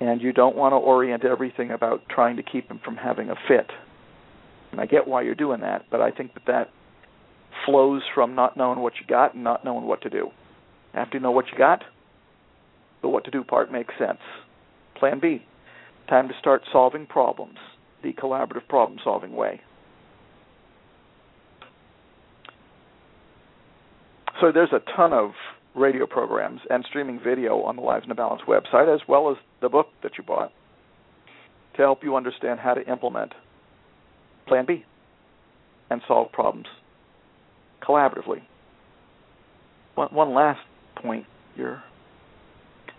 and 0.00 0.20
you 0.20 0.32
don't 0.32 0.56
want 0.56 0.72
to 0.72 0.76
orient 0.76 1.24
everything 1.24 1.70
about 1.70 2.02
trying 2.08 2.36
to 2.36 2.42
keep 2.42 2.70
him 2.70 2.80
from 2.84 2.96
having 2.96 3.30
a 3.30 3.34
fit. 3.48 3.70
And 4.70 4.80
I 4.80 4.86
get 4.86 5.08
why 5.08 5.22
you're 5.22 5.34
doing 5.34 5.60
that, 5.60 5.86
but 5.90 6.00
I 6.00 6.10
think 6.10 6.34
that 6.34 6.46
that 6.46 6.68
flows 7.66 8.02
from 8.14 8.34
not 8.34 8.56
knowing 8.56 8.80
what 8.80 8.94
you 9.00 9.06
got 9.06 9.34
and 9.34 9.44
not 9.44 9.64
knowing 9.64 9.86
what 9.86 10.02
to 10.02 10.10
do. 10.10 10.30
After 10.94 11.16
you 11.16 11.22
know 11.22 11.30
what 11.30 11.46
you 11.50 11.58
got, 11.58 11.84
the 13.00 13.08
what 13.08 13.24
to 13.24 13.30
do 13.30 13.42
part 13.42 13.72
makes 13.72 13.94
sense. 13.98 14.20
Plan 14.96 15.18
B. 15.20 15.44
Time 16.08 16.28
to 16.28 16.34
start 16.38 16.62
solving 16.72 17.06
problems 17.06 17.58
the 18.02 18.12
collaborative 18.12 18.66
problem 18.68 18.98
solving 19.02 19.34
way. 19.34 19.60
So 24.40 24.50
there's 24.52 24.72
a 24.72 24.80
ton 24.96 25.12
of 25.12 25.32
radio 25.74 26.06
programs 26.06 26.60
and 26.68 26.84
streaming 26.88 27.20
video 27.22 27.62
on 27.62 27.76
the 27.76 27.82
Lives 27.82 28.04
in 28.04 28.08
the 28.08 28.14
Balance 28.14 28.42
website, 28.46 28.92
as 28.92 29.00
well 29.08 29.30
as 29.30 29.36
the 29.60 29.68
book 29.68 29.88
that 30.02 30.18
you 30.18 30.24
bought, 30.24 30.52
to 31.76 31.82
help 31.82 32.02
you 32.02 32.16
understand 32.16 32.60
how 32.60 32.74
to 32.74 32.86
implement 32.90 33.32
Plan 34.46 34.66
B 34.66 34.84
and 35.90 36.02
solve 36.08 36.32
problems 36.32 36.66
collaboratively. 37.80 38.42
One, 39.94 40.08
one 40.12 40.34
last 40.34 40.60
point 40.96 41.26
you're 41.56 41.82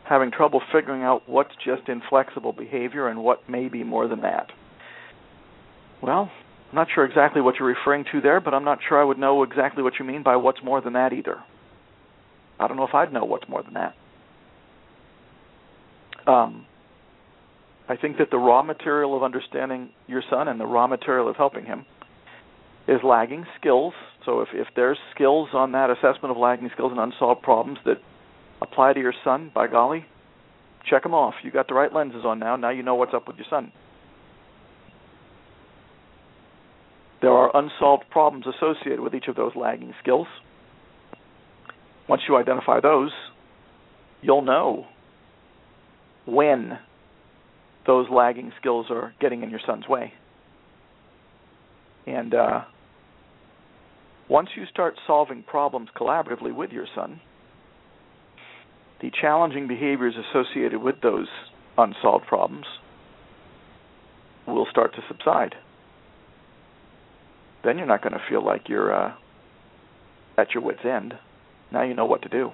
having 0.03 0.31
trouble 0.31 0.61
figuring 0.71 1.03
out 1.03 1.27
what's 1.27 1.53
just 1.63 1.87
inflexible 1.87 2.53
behavior 2.53 3.07
and 3.07 3.23
what 3.23 3.49
may 3.49 3.67
be 3.67 3.83
more 3.83 4.07
than 4.07 4.21
that. 4.21 4.51
Well, 6.03 6.29
I'm 6.69 6.75
not 6.75 6.87
sure 6.93 7.05
exactly 7.05 7.41
what 7.41 7.55
you're 7.57 7.67
referring 7.69 8.03
to 8.11 8.19
there, 8.19 8.41
but 8.41 8.53
I'm 8.53 8.65
not 8.65 8.79
sure 8.87 9.01
I 9.01 9.05
would 9.05 9.17
know 9.17 9.41
exactly 9.43 9.81
what 9.83 9.93
you 9.97 10.03
mean 10.05 10.21
by 10.21 10.35
what's 10.35 10.61
more 10.61 10.81
than 10.81 10.93
that 10.93 11.13
either. 11.13 11.37
I 12.59 12.67
don't 12.67 12.75
know 12.75 12.85
if 12.85 12.93
I'd 12.93 13.13
know 13.13 13.23
what's 13.23 13.47
more 13.47 13.63
than 13.63 13.75
that. 13.75 13.95
Um, 16.29 16.65
I 17.87 17.95
think 17.95 18.17
that 18.17 18.31
the 18.31 18.37
raw 18.37 18.63
material 18.63 19.15
of 19.15 19.23
understanding 19.23 19.91
your 20.07 20.21
son 20.29 20.49
and 20.49 20.59
the 20.59 20.65
raw 20.65 20.87
material 20.87 21.29
of 21.29 21.37
helping 21.37 21.65
him 21.65 21.85
is 22.85 22.99
lagging 23.01 23.45
skills. 23.57 23.93
So 24.25 24.41
if, 24.41 24.49
if 24.53 24.67
there's 24.75 24.97
skills 25.15 25.49
on 25.53 25.71
that 25.71 25.89
assessment 25.89 26.31
of 26.31 26.37
lagging 26.37 26.69
skills 26.73 26.91
and 26.91 26.99
unsolved 26.99 27.43
problems 27.43 27.79
that 27.85 27.97
apply 28.61 28.91
to 28.91 28.99
your 28.99 29.13
son, 29.23 29.51
by 29.55 29.67
golly, 29.67 30.05
check 30.89 31.03
them 31.03 31.13
off. 31.13 31.35
You 31.43 31.51
got 31.51 31.69
the 31.69 31.75
right 31.75 31.93
lenses 31.93 32.25
on 32.25 32.39
now. 32.39 32.57
Now 32.57 32.71
you 32.71 32.83
know 32.83 32.95
what's 32.95 33.13
up 33.13 33.25
with 33.25 33.37
your 33.37 33.47
son. 33.49 33.71
There 37.23 37.31
are 37.31 37.55
unsolved 37.55 38.03
problems 38.09 38.45
associated 38.45 38.99
with 38.99 39.15
each 39.15 39.29
of 39.29 39.37
those 39.37 39.53
lagging 39.55 39.93
skills. 40.01 40.27
Once 42.09 42.23
you 42.27 42.35
identify 42.35 42.81
those, 42.81 43.11
you'll 44.21 44.41
know 44.41 44.87
when 46.25 46.77
those 47.87 48.07
lagging 48.11 48.51
skills 48.59 48.87
are 48.89 49.13
getting 49.21 49.41
in 49.41 49.49
your 49.49 49.61
son's 49.65 49.87
way. 49.87 50.11
And 52.05 52.33
uh, 52.33 52.63
once 54.27 54.49
you 54.57 54.65
start 54.69 54.95
solving 55.07 55.43
problems 55.43 55.87
collaboratively 55.95 56.53
with 56.53 56.71
your 56.71 56.87
son, 56.93 57.21
the 59.01 59.09
challenging 59.21 59.69
behaviors 59.69 60.15
associated 60.29 60.81
with 60.81 60.95
those 61.01 61.27
unsolved 61.77 62.27
problems 62.27 62.65
will 64.45 64.67
start 64.69 64.93
to 64.95 65.01
subside. 65.07 65.55
Then 67.63 67.77
you're 67.77 67.87
not 67.87 68.01
going 68.01 68.13
to 68.13 68.21
feel 68.29 68.45
like 68.45 68.67
you're 68.67 68.93
uh, 68.93 69.13
at 70.37 70.51
your 70.53 70.63
wits' 70.63 70.85
end. 70.85 71.13
Now 71.71 71.83
you 71.83 71.93
know 71.93 72.05
what 72.05 72.21
to 72.23 72.29
do. 72.29 72.51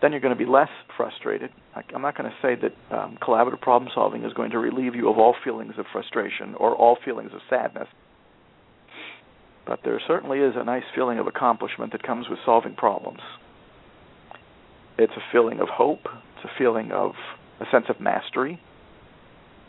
Then 0.00 0.10
you're 0.10 0.20
going 0.20 0.36
to 0.36 0.44
be 0.44 0.50
less 0.50 0.68
frustrated. 0.96 1.50
I'm 1.94 2.02
not 2.02 2.18
going 2.18 2.28
to 2.28 2.36
say 2.42 2.56
that 2.60 2.96
um, 2.96 3.16
collaborative 3.22 3.60
problem 3.60 3.90
solving 3.94 4.24
is 4.24 4.32
going 4.32 4.50
to 4.50 4.58
relieve 4.58 4.96
you 4.96 5.08
of 5.08 5.18
all 5.18 5.34
feelings 5.44 5.74
of 5.78 5.86
frustration 5.92 6.54
or 6.56 6.74
all 6.74 6.98
feelings 7.04 7.30
of 7.32 7.40
sadness. 7.48 7.86
But 9.64 9.80
there 9.84 10.00
certainly 10.08 10.40
is 10.40 10.54
a 10.56 10.64
nice 10.64 10.82
feeling 10.94 11.20
of 11.20 11.28
accomplishment 11.28 11.92
that 11.92 12.02
comes 12.02 12.28
with 12.28 12.40
solving 12.44 12.74
problems. 12.74 13.20
It's 14.98 15.12
a 15.16 15.32
feeling 15.32 15.60
of 15.60 15.68
hope, 15.68 16.00
it's 16.04 16.44
a 16.44 16.58
feeling 16.58 16.90
of 16.90 17.12
a 17.60 17.64
sense 17.70 17.86
of 17.88 18.00
mastery. 18.00 18.60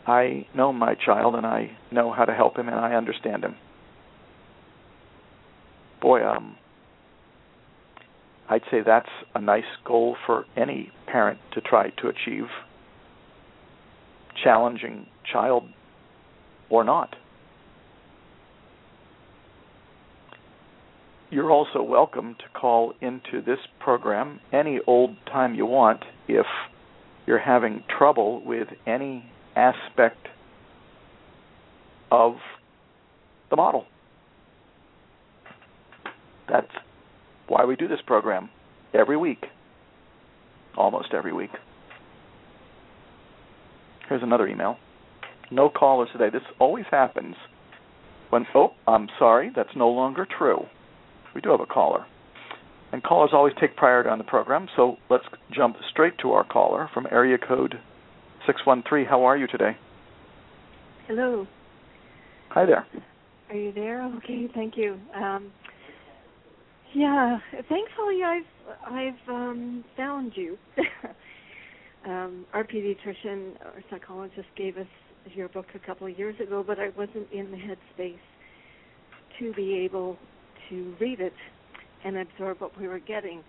I 0.06 0.46
know 0.54 0.72
my 0.72 0.96
child 0.96 1.36
and 1.36 1.46
I 1.46 1.76
know 1.92 2.12
how 2.12 2.24
to 2.24 2.34
help 2.34 2.58
him 2.58 2.68
and 2.68 2.76
I 2.76 2.94
understand 2.94 3.44
him. 3.44 3.54
Boy, 6.04 6.22
um, 6.22 6.56
I'd 8.50 8.60
say 8.70 8.82
that's 8.84 9.08
a 9.34 9.40
nice 9.40 9.64
goal 9.86 10.16
for 10.26 10.44
any 10.54 10.92
parent 11.06 11.38
to 11.54 11.62
try 11.62 11.88
to 12.02 12.08
achieve, 12.08 12.44
challenging 14.44 15.06
child 15.32 15.62
or 16.68 16.84
not. 16.84 17.16
You're 21.30 21.50
also 21.50 21.82
welcome 21.82 22.34
to 22.34 22.60
call 22.60 22.92
into 23.00 23.40
this 23.40 23.60
program 23.80 24.40
any 24.52 24.80
old 24.86 25.16
time 25.24 25.54
you 25.54 25.64
want 25.64 26.02
if 26.28 26.44
you're 27.24 27.38
having 27.38 27.82
trouble 27.88 28.44
with 28.44 28.68
any 28.86 29.24
aspect 29.56 30.28
of 32.10 32.34
the 33.48 33.56
model. 33.56 33.86
That's 36.48 36.70
why 37.48 37.64
we 37.64 37.76
do 37.76 37.88
this 37.88 38.00
program 38.06 38.50
every 38.92 39.16
week, 39.16 39.44
almost 40.76 41.14
every 41.14 41.32
week. 41.32 41.50
Here's 44.08 44.22
another 44.22 44.46
email. 44.46 44.76
No 45.50 45.68
callers 45.68 46.08
today. 46.12 46.30
This 46.30 46.42
always 46.58 46.84
happens 46.90 47.36
when, 48.30 48.46
oh, 48.54 48.72
I'm 48.86 49.08
sorry, 49.18 49.50
that's 49.54 49.76
no 49.76 49.88
longer 49.88 50.26
true. 50.38 50.64
We 51.34 51.40
do 51.40 51.50
have 51.50 51.60
a 51.60 51.66
caller. 51.66 52.06
And 52.92 53.02
callers 53.02 53.30
always 53.32 53.54
take 53.60 53.76
priority 53.76 54.08
on 54.08 54.18
the 54.18 54.24
program, 54.24 54.68
so 54.76 54.96
let's 55.10 55.24
jump 55.50 55.76
straight 55.90 56.18
to 56.18 56.32
our 56.32 56.44
caller 56.44 56.88
from 56.94 57.06
area 57.10 57.38
code 57.38 57.80
613. 58.46 59.06
How 59.06 59.24
are 59.24 59.36
you 59.36 59.46
today? 59.46 59.76
Hello. 61.08 61.46
Hi 62.50 62.66
there. 62.66 62.86
Are 63.50 63.56
you 63.56 63.72
there? 63.72 64.02
Okay, 64.16 64.48
thank 64.54 64.76
you. 64.76 64.98
Um, 65.14 65.50
yeah, 66.94 67.38
thankfully 67.52 68.22
I've 68.24 68.92
I've 68.92 69.28
um, 69.34 69.84
found 69.96 70.32
you. 70.36 70.58
um, 72.06 72.46
our 72.52 72.64
pediatrician 72.64 73.54
or 73.64 73.82
psychologist 73.90 74.48
gave 74.56 74.76
us 74.76 74.86
your 75.34 75.48
book 75.48 75.66
a 75.74 75.78
couple 75.78 76.06
of 76.06 76.18
years 76.18 76.36
ago, 76.40 76.64
but 76.66 76.78
I 76.78 76.90
wasn't 76.96 77.30
in 77.32 77.50
the 77.50 77.56
headspace 77.56 78.18
to 79.38 79.52
be 79.54 79.74
able 79.78 80.18
to 80.68 80.94
read 81.00 81.20
it 81.20 81.34
and 82.04 82.16
absorb 82.18 82.60
what 82.60 82.78
we 82.78 82.86
were 82.88 83.00
getting. 83.00 83.42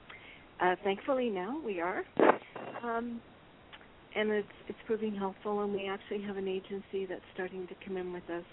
Uh, 0.59 0.75
thankfully 0.83 1.29
now 1.29 1.59
we 1.63 1.81
are, 1.81 2.03
um, 2.83 3.21
and 4.15 4.31
it's 4.31 4.47
it's 4.67 4.79
proving 4.87 5.13
helpful. 5.13 5.61
And 5.61 5.73
we 5.73 5.87
actually 5.87 6.21
have 6.23 6.37
an 6.37 6.47
agency 6.47 7.05
that's 7.07 7.21
starting 7.33 7.67
to 7.67 7.75
come 7.85 7.97
in 7.97 8.13
with 8.13 8.29
us 8.29 8.45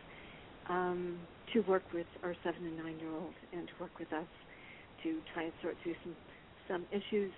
um, 0.69 1.19
to 1.53 1.61
work 1.61 1.85
with 1.95 2.07
our 2.23 2.35
seven 2.45 2.67
and 2.67 2.77
nine 2.77 2.99
year 2.99 3.15
old 3.15 3.35
and 3.53 3.67
to 3.69 3.73
work 3.81 3.99
with 3.99 4.13
us 4.13 4.27
to 5.05 5.21
try 5.33 5.45
and 5.45 5.53
sort 5.63 5.77
through 5.83 5.95
some 6.05 6.17
some 6.69 6.87
issues. 6.93 7.33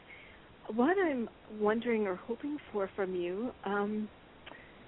What 0.75 0.97
I'm 0.99 1.29
wondering 1.51 2.07
or 2.07 2.17
hoping 2.17 2.59
for 2.73 2.91
from 2.97 3.15
you, 3.15 3.53
um, 3.65 4.11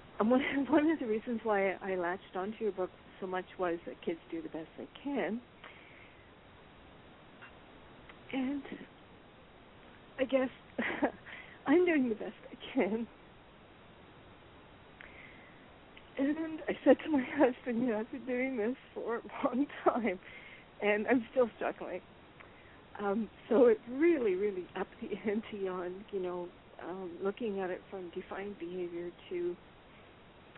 one 0.19 0.41
one 0.69 0.89
of 0.91 0.99
the 0.99 1.07
reasons 1.07 1.41
why 1.43 1.75
I 1.81 1.95
latched 1.95 2.35
onto 2.35 2.57
your 2.63 2.73
book 2.73 2.91
so 3.21 3.27
much 3.27 3.47
was 3.59 3.79
that 3.87 4.01
kids 4.01 4.19
do 4.31 4.41
the 4.41 4.49
best 4.49 4.69
they 4.77 4.89
can, 5.03 5.41
and 8.33 8.63
I 10.19 10.25
guess 10.25 10.49
I'm 11.67 11.85
doing 11.85 12.09
the 12.09 12.15
best 12.15 12.35
I 12.51 12.57
can. 12.75 13.07
And 16.17 16.59
I 16.69 16.73
said 16.83 16.97
to 17.05 17.11
my 17.11 17.23
husband, 17.37 17.81
you 17.83 17.89
know, 17.89 17.99
I've 17.99 18.11
been 18.11 18.25
doing 18.25 18.57
this 18.57 18.75
for 18.93 19.17
a 19.17 19.21
long 19.45 19.67
time, 19.85 20.19
and 20.81 21.07
I'm 21.07 21.25
still 21.31 21.49
struggling. 21.55 22.01
Um, 22.99 23.29
so 23.49 23.67
it 23.67 23.79
really, 23.89 24.35
really 24.35 24.67
upped 24.75 24.95
the 25.01 25.11
ante 25.31 25.67
on, 25.67 26.05
you 26.11 26.21
know, 26.21 26.49
um, 26.83 27.17
looking 27.21 27.59
at 27.59 27.69
it 27.69 27.83
from 27.89 28.09
defined 28.11 28.57
behavior 28.57 29.11
to, 29.29 29.57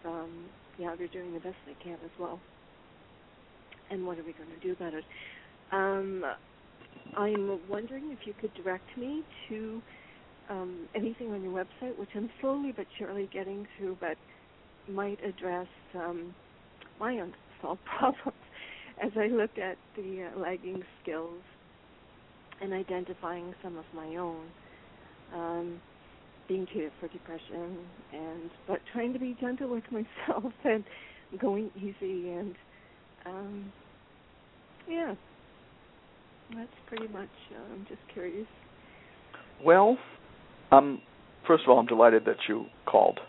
um, 0.05 0.49
yeah, 0.77 0.95
they're 0.97 1.07
doing 1.07 1.33
the 1.33 1.39
best 1.39 1.57
they 1.65 1.75
can 1.75 1.97
as 2.03 2.11
well. 2.17 2.41
And 3.89 4.05
what 4.05 4.19
are 4.19 4.23
we 4.23 4.33
going 4.33 4.49
to 4.49 4.59
do 4.59 4.73
about 4.73 4.93
it? 4.93 5.05
Um, 5.71 6.23
I'm 7.15 7.59
wondering 7.67 8.11
if 8.11 8.19
you 8.25 8.33
could 8.39 8.53
direct 8.53 8.95
me 8.97 9.23
to 9.49 9.83
um, 10.49 10.87
anything 10.95 11.31
on 11.31 11.43
your 11.43 11.53
website, 11.53 11.97
which 11.97 12.11
I'm 12.15 12.29
slowly 12.41 12.73
but 12.75 12.87
surely 12.97 13.29
getting 13.31 13.65
through, 13.77 13.97
but 13.99 14.17
might 14.87 15.19
address 15.23 15.67
um, 15.95 16.35
my 16.99 17.13
unsolved 17.13 17.81
problems 17.99 18.37
as 19.03 19.11
I 19.17 19.27
look 19.27 19.57
at 19.57 19.77
the 19.95 20.29
uh, 20.35 20.39
lagging 20.39 20.81
skills 21.01 21.43
and 22.61 22.73
identifying 22.73 23.53
some 23.63 23.77
of 23.77 23.85
my 23.93 24.15
own. 24.15 24.45
Um, 25.33 25.81
being 26.49 26.65
treated 26.65 26.91
for 26.99 27.07
depression 27.07 27.77
and 28.11 28.49
but 28.67 28.79
trying 28.91 29.13
to 29.13 29.19
be 29.19 29.37
gentle 29.39 29.69
with 29.69 29.83
myself 29.91 30.51
and 30.65 30.83
going 31.39 31.69
easy 31.77 32.31
and 32.31 32.55
um 33.25 33.71
yeah. 34.89 35.13
That's 36.55 36.69
pretty 36.87 37.07
much 37.13 37.29
uh, 37.55 37.73
i'm 37.73 37.85
just 37.87 38.01
curious. 38.11 38.47
Well 39.63 39.97
um 40.71 41.01
first 41.47 41.63
of 41.63 41.69
all 41.69 41.79
i'm 41.79 41.85
delighted 41.85 42.25
that 42.25 42.37
you 42.49 42.65
called. 42.85 43.19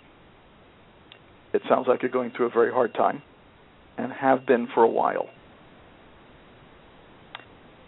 It 1.52 1.62
sounds 1.68 1.86
like 1.86 2.00
you're 2.02 2.10
going 2.10 2.32
through 2.34 2.46
a 2.46 2.50
very 2.50 2.72
hard 2.72 2.94
time 2.94 3.22
and 3.98 4.10
have 4.12 4.46
been 4.46 4.66
for 4.74 4.82
a 4.82 4.90
while. 4.90 5.26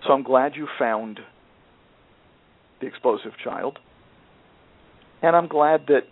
So 0.06 0.12
i'm 0.12 0.22
glad 0.22 0.56
you 0.56 0.68
found 0.78 1.20
the 2.82 2.88
explosive 2.88 3.32
child. 3.42 3.78
And 5.22 5.34
I'm 5.34 5.46
glad 5.46 5.86
that 5.86 6.02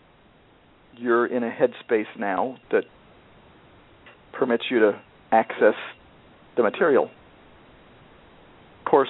you're 0.97 1.27
in 1.27 1.43
a 1.43 1.51
headspace 1.51 2.07
now 2.19 2.57
that 2.71 2.85
permits 4.33 4.65
you 4.71 4.79
to 4.81 5.01
access 5.33 5.75
the 6.57 6.63
material. 6.63 7.11
Of 8.79 8.91
course, 8.91 9.09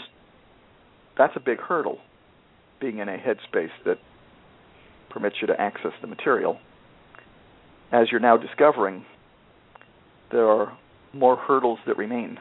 that's 1.17 1.35
a 1.37 1.41
big 1.41 1.61
hurdle, 1.61 1.99
being 2.81 2.99
in 2.99 3.09
a 3.09 3.17
headspace 3.17 3.71
that 3.85 3.99
permits 5.11 5.37
you 5.41 5.47
to 5.49 5.61
access 5.61 5.93
the 6.01 6.07
material. 6.07 6.59
As 7.93 8.07
you're 8.11 8.21
now 8.21 8.37
discovering, 8.37 9.05
there 10.31 10.49
are 10.49 10.77
more 11.13 11.37
hurdles 11.37 11.79
that 11.87 11.99
remain, 11.99 12.39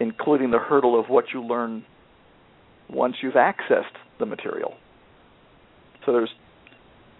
including 0.00 0.50
the 0.50 0.58
hurdle 0.58 0.98
of 0.98 1.08
what 1.08 1.26
you 1.32 1.44
learn 1.44 1.84
once 2.92 3.16
you've 3.22 3.34
accessed 3.34 3.96
the 4.18 4.26
material. 4.26 4.74
So 6.04 6.12
there's 6.12 6.30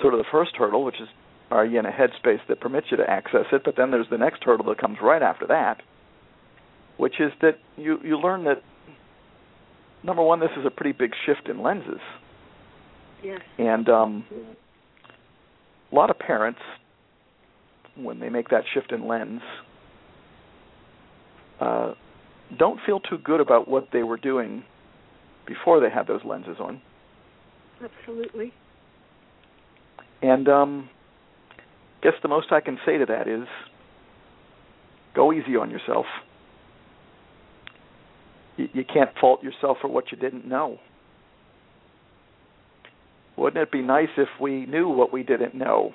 sort 0.00 0.14
of 0.14 0.18
the 0.18 0.26
first 0.30 0.52
hurdle, 0.56 0.84
which 0.84 1.00
is 1.00 1.08
are 1.50 1.66
you 1.66 1.78
in 1.80 1.86
a 1.86 1.90
headspace 1.90 2.40
that 2.48 2.60
permits 2.60 2.88
you 2.90 2.96
to 2.96 3.10
access 3.10 3.46
it? 3.52 3.62
But 3.64 3.74
then 3.76 3.90
there's 3.90 4.06
the 4.08 4.18
next 4.18 4.44
hurdle 4.44 4.66
that 4.66 4.78
comes 4.78 4.98
right 5.02 5.22
after 5.22 5.46
that, 5.48 5.82
which 6.96 7.20
is 7.20 7.32
that 7.42 7.58
you 7.76 7.98
you 8.04 8.18
learn 8.18 8.44
that 8.44 8.62
number 10.02 10.22
one, 10.22 10.40
this 10.40 10.50
is 10.58 10.64
a 10.64 10.70
pretty 10.70 10.92
big 10.92 11.12
shift 11.26 11.48
in 11.48 11.62
lenses. 11.62 12.00
Yes. 13.22 13.40
And 13.58 13.88
um, 13.88 14.24
a 15.90 15.94
lot 15.94 16.10
of 16.10 16.18
parents, 16.18 16.60
when 17.96 18.20
they 18.20 18.28
make 18.28 18.48
that 18.48 18.64
shift 18.72 18.92
in 18.92 19.06
lens, 19.06 19.42
uh, 21.60 21.92
don't 22.58 22.80
feel 22.86 23.00
too 23.00 23.18
good 23.18 23.40
about 23.40 23.68
what 23.68 23.88
they 23.92 24.02
were 24.02 24.16
doing 24.16 24.64
before 25.50 25.80
they 25.80 25.90
had 25.90 26.06
those 26.06 26.20
lenses 26.24 26.56
on. 26.60 26.80
Absolutely. 27.82 28.52
And 30.22 30.48
um 30.48 30.88
guess 32.02 32.12
the 32.22 32.28
most 32.28 32.52
I 32.52 32.60
can 32.60 32.78
say 32.86 32.98
to 32.98 33.06
that 33.06 33.26
is 33.26 33.48
go 35.14 35.32
easy 35.32 35.56
on 35.56 35.70
yourself. 35.70 36.06
You, 38.56 38.68
you 38.72 38.84
can't 38.84 39.10
fault 39.20 39.42
yourself 39.42 39.78
for 39.82 39.88
what 39.88 40.12
you 40.12 40.18
didn't 40.18 40.46
know. 40.46 40.78
Wouldn't 43.36 43.60
it 43.60 43.72
be 43.72 43.82
nice 43.82 44.08
if 44.16 44.28
we 44.40 44.66
knew 44.66 44.88
what 44.88 45.12
we 45.12 45.24
didn't 45.24 45.54
know? 45.54 45.92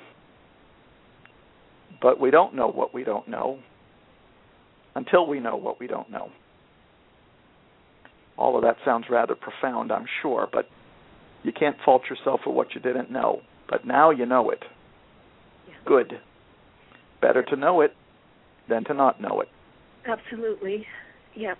But 2.01 2.19
we 2.19 2.29
don't 2.29 2.55
know 2.55 2.67
what 2.67 2.93
we 2.93 3.05
don't 3.05 3.27
know 3.29 3.59
until 4.95 5.27
we 5.27 5.39
know 5.39 5.55
what 5.55 5.79
we 5.79 5.87
don't 5.87 6.09
know. 6.11 6.29
All 8.37 8.55
of 8.57 8.63
that 8.63 8.77
sounds 8.83 9.05
rather 9.09 9.35
profound, 9.35 9.91
I'm 9.91 10.05
sure, 10.21 10.47
but 10.51 10.67
you 11.43 11.51
can't 11.51 11.77
fault 11.85 12.03
yourself 12.09 12.41
for 12.43 12.53
what 12.53 12.75
you 12.75 12.81
didn't 12.81 13.11
know. 13.11 13.41
But 13.69 13.85
now 13.85 14.09
you 14.09 14.25
know 14.25 14.49
it. 14.49 14.63
Yeah. 15.67 15.75
Good. 15.85 16.19
Better 17.21 17.43
to 17.43 17.55
know 17.55 17.81
it 17.81 17.93
than 18.67 18.83
to 18.85 18.93
not 18.93 19.21
know 19.21 19.41
it. 19.41 19.49
Absolutely. 20.07 20.85
Yep. 21.35 21.57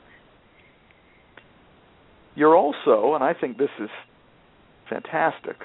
You're 2.36 2.56
also, 2.56 3.16
and 3.16 3.24
I 3.24 3.34
think 3.34 3.58
this 3.58 3.70
is 3.80 3.90
fantastic. 4.90 5.56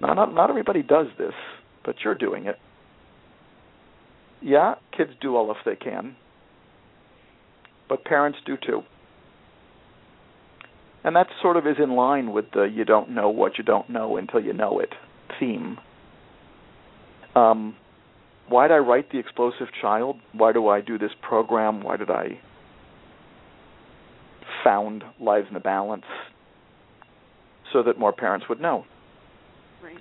Now, 0.00 0.14
not 0.14 0.32
not 0.32 0.48
everybody 0.48 0.82
does 0.82 1.08
this, 1.18 1.34
but 1.84 1.96
you're 2.04 2.14
doing 2.14 2.46
it. 2.46 2.56
Yeah, 4.40 4.76
kids 4.96 5.10
do 5.20 5.36
all 5.36 5.50
if 5.50 5.58
they 5.66 5.76
can, 5.76 6.16
but 7.88 8.04
parents 8.04 8.38
do 8.46 8.56
too. 8.56 8.82
And 11.02 11.16
that 11.16 11.28
sort 11.40 11.56
of 11.56 11.66
is 11.66 11.76
in 11.82 11.90
line 11.92 12.32
with 12.32 12.46
the 12.52 12.64
you 12.64 12.84
don't 12.84 13.10
know 13.10 13.30
what 13.30 13.58
you 13.58 13.64
don't 13.64 13.88
know 13.88 14.16
until 14.16 14.40
you 14.40 14.52
know 14.52 14.78
it 14.80 14.90
theme. 15.38 15.78
Um, 17.34 17.76
why 18.48 18.68
did 18.68 18.74
I 18.74 18.78
write 18.78 19.10
The 19.12 19.18
Explosive 19.18 19.68
Child? 19.80 20.16
Why 20.32 20.52
do 20.52 20.68
I 20.68 20.80
do 20.80 20.98
this 20.98 21.12
program? 21.22 21.82
Why 21.82 21.96
did 21.96 22.10
I 22.10 22.40
found 24.64 25.04
Lives 25.20 25.46
in 25.48 25.54
the 25.54 25.60
Balance? 25.60 26.04
So 27.72 27.84
that 27.84 27.98
more 27.98 28.12
parents 28.12 28.46
would 28.48 28.60
know. 28.60 28.84
Right. 29.82 29.96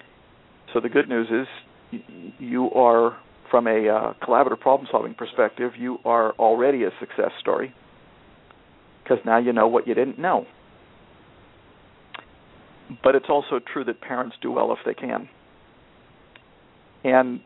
So 0.73 0.79
the 0.79 0.89
good 0.89 1.07
news 1.07 1.27
is 1.29 2.01
you 2.39 2.71
are, 2.71 3.17
from 3.51 3.67
a 3.67 3.87
uh, 3.87 4.13
collaborative 4.25 4.59
problem 4.59 4.87
solving 4.91 5.13
perspective, 5.13 5.73
you 5.77 5.99
are 6.03 6.31
already 6.33 6.83
a 6.83 6.89
success 6.99 7.31
story 7.39 7.73
because 9.03 9.23
now 9.25 9.37
you 9.37 9.53
know 9.53 9.67
what 9.67 9.87
you 9.87 9.93
didn't 9.93 10.17
know. 10.17 10.45
But 13.03 13.15
it's 13.15 13.29
also 13.29 13.59
true 13.59 13.83
that 13.85 14.01
parents 14.01 14.35
do 14.41 14.51
well 14.51 14.71
if 14.71 14.79
they 14.85 14.93
can. 14.93 15.29
And 17.03 17.41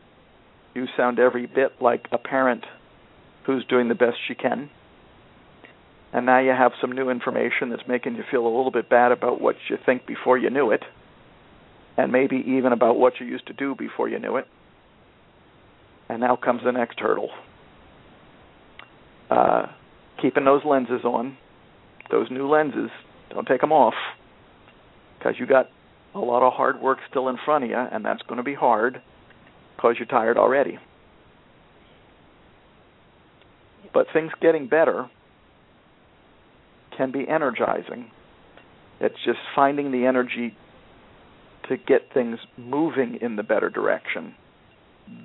you 0.74 0.86
sound 0.96 1.18
every 1.18 1.46
bit 1.46 1.80
like 1.80 2.06
a 2.12 2.18
parent 2.18 2.64
who's 3.46 3.64
doing 3.66 3.88
the 3.88 3.94
best 3.94 4.16
she 4.26 4.34
can. 4.34 4.70
And 6.12 6.26
now 6.26 6.38
you 6.38 6.50
have 6.50 6.72
some 6.80 6.92
new 6.92 7.10
information 7.10 7.70
that's 7.70 7.86
making 7.88 8.14
you 8.14 8.24
feel 8.30 8.46
a 8.46 8.48
little 8.48 8.70
bit 8.70 8.88
bad 8.88 9.12
about 9.12 9.40
what 9.40 9.56
you 9.68 9.76
think 9.84 10.06
before 10.06 10.38
you 10.38 10.48
knew 10.48 10.70
it, 10.70 10.82
and 11.96 12.12
maybe 12.12 12.36
even 12.36 12.72
about 12.72 12.96
what 12.98 13.14
you 13.20 13.26
used 13.26 13.46
to 13.48 13.52
do 13.52 13.74
before 13.74 14.08
you 14.08 14.18
knew 14.18 14.36
it. 14.36 14.46
And 16.08 16.20
now 16.20 16.36
comes 16.36 16.62
the 16.64 16.70
next 16.70 17.00
hurdle. 17.00 17.30
Uh, 19.30 19.66
keeping 20.22 20.44
those 20.44 20.64
lenses 20.64 21.04
on, 21.04 21.36
those 22.10 22.30
new 22.30 22.48
lenses, 22.48 22.90
don't 23.30 23.46
take 23.46 23.60
them 23.60 23.72
off, 23.72 23.94
because 25.24 25.40
you 25.40 25.46
got 25.46 25.70
a 26.14 26.18
lot 26.18 26.42
of 26.42 26.52
hard 26.52 26.80
work 26.80 26.98
still 27.08 27.28
in 27.28 27.38
front 27.44 27.64
of 27.64 27.70
you, 27.70 27.76
and 27.76 28.04
that's 28.04 28.22
going 28.22 28.36
to 28.36 28.42
be 28.44 28.54
hard 28.54 29.00
because 29.74 29.96
you're 29.98 30.06
tired 30.06 30.36
already. 30.36 30.78
But 33.92 34.06
things 34.12 34.30
getting 34.42 34.68
better 34.68 35.08
can 36.96 37.10
be 37.10 37.26
energizing. 37.26 38.10
It's 39.00 39.16
just 39.24 39.38
finding 39.56 39.92
the 39.92 40.06
energy 40.06 40.56
to 41.68 41.76
get 41.76 42.12
things 42.12 42.38
moving 42.58 43.18
in 43.22 43.36
the 43.36 43.42
better 43.42 43.70
direction. 43.70 44.34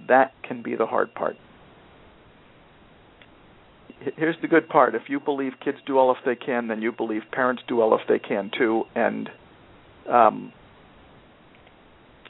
That 0.08 0.32
can 0.48 0.64
be 0.64 0.76
the 0.76 0.86
hard 0.86 1.14
part. 1.14 1.36
Here's 4.16 4.38
the 4.42 4.48
good 4.48 4.70
part. 4.70 4.96
If 4.96 5.04
you 5.10 5.20
believe 5.20 5.54
kids 5.64 5.78
do 5.86 5.98
all 5.98 6.12
if 6.12 6.18
they 6.26 6.36
can, 6.36 6.70
then 6.70 6.82
you 6.82 6.94
believe 6.94 7.24
parents 7.34 7.64
do 7.68 7.82
all 7.82 7.94
if 7.96 8.08
they 8.08 8.18
can 8.18 8.50
too. 8.58 8.84
And 8.96 9.30
um, 10.10 10.54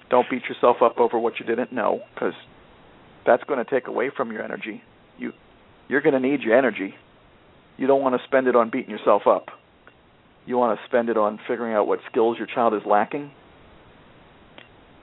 don't 0.10 0.30
beat 0.30 0.44
yourself 0.50 0.78
up 0.82 1.00
over 1.00 1.18
what 1.18 1.40
you 1.40 1.46
didn't 1.46 1.72
know, 1.72 2.02
because 2.14 2.34
that's 3.26 3.44
going 3.44 3.64
to 3.64 3.70
take 3.70 3.88
away 3.88 4.12
from 4.16 4.32
your 4.32 4.44
energy. 4.44 4.82
You 5.18 5.34
you're 5.88 6.02
going 6.02 6.14
to 6.14 6.20
need 6.20 6.42
your 6.42 6.58
energy. 6.58 6.94
You 7.78 7.88
don't 7.88 8.02
want 8.02 8.20
to 8.20 8.28
spend 8.28 8.48
it 8.48 8.56
on 8.56 8.70
beating 8.70 8.92
yourself 8.92 9.24
up. 9.26 9.48
You 10.46 10.58
want 10.58 10.80
to 10.80 10.86
spend 10.88 11.10
it 11.10 11.18
on 11.18 11.40
figuring 11.48 11.74
out 11.74 11.88
what 11.88 12.00
skills 12.10 12.38
your 12.38 12.48
child 12.48 12.74
is 12.74 12.82
lacking. 12.86 13.32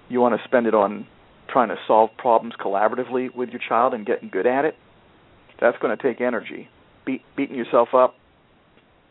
You 0.08 0.20
want 0.20 0.40
to 0.40 0.46
spend 0.46 0.66
it 0.66 0.74
on 0.74 1.06
trying 1.48 1.68
to 1.68 1.76
solve 1.86 2.10
problems 2.18 2.54
collaboratively 2.60 3.34
with 3.34 3.50
your 3.50 3.60
child 3.66 3.94
and 3.94 4.04
getting 4.04 4.28
good 4.28 4.46
at 4.46 4.64
it. 4.64 4.76
That's 5.60 5.78
going 5.78 5.96
to 5.96 6.02
take 6.02 6.20
energy. 6.20 6.68
Beat, 7.04 7.22
beating 7.36 7.56
yourself 7.56 7.88
up, 7.94 8.14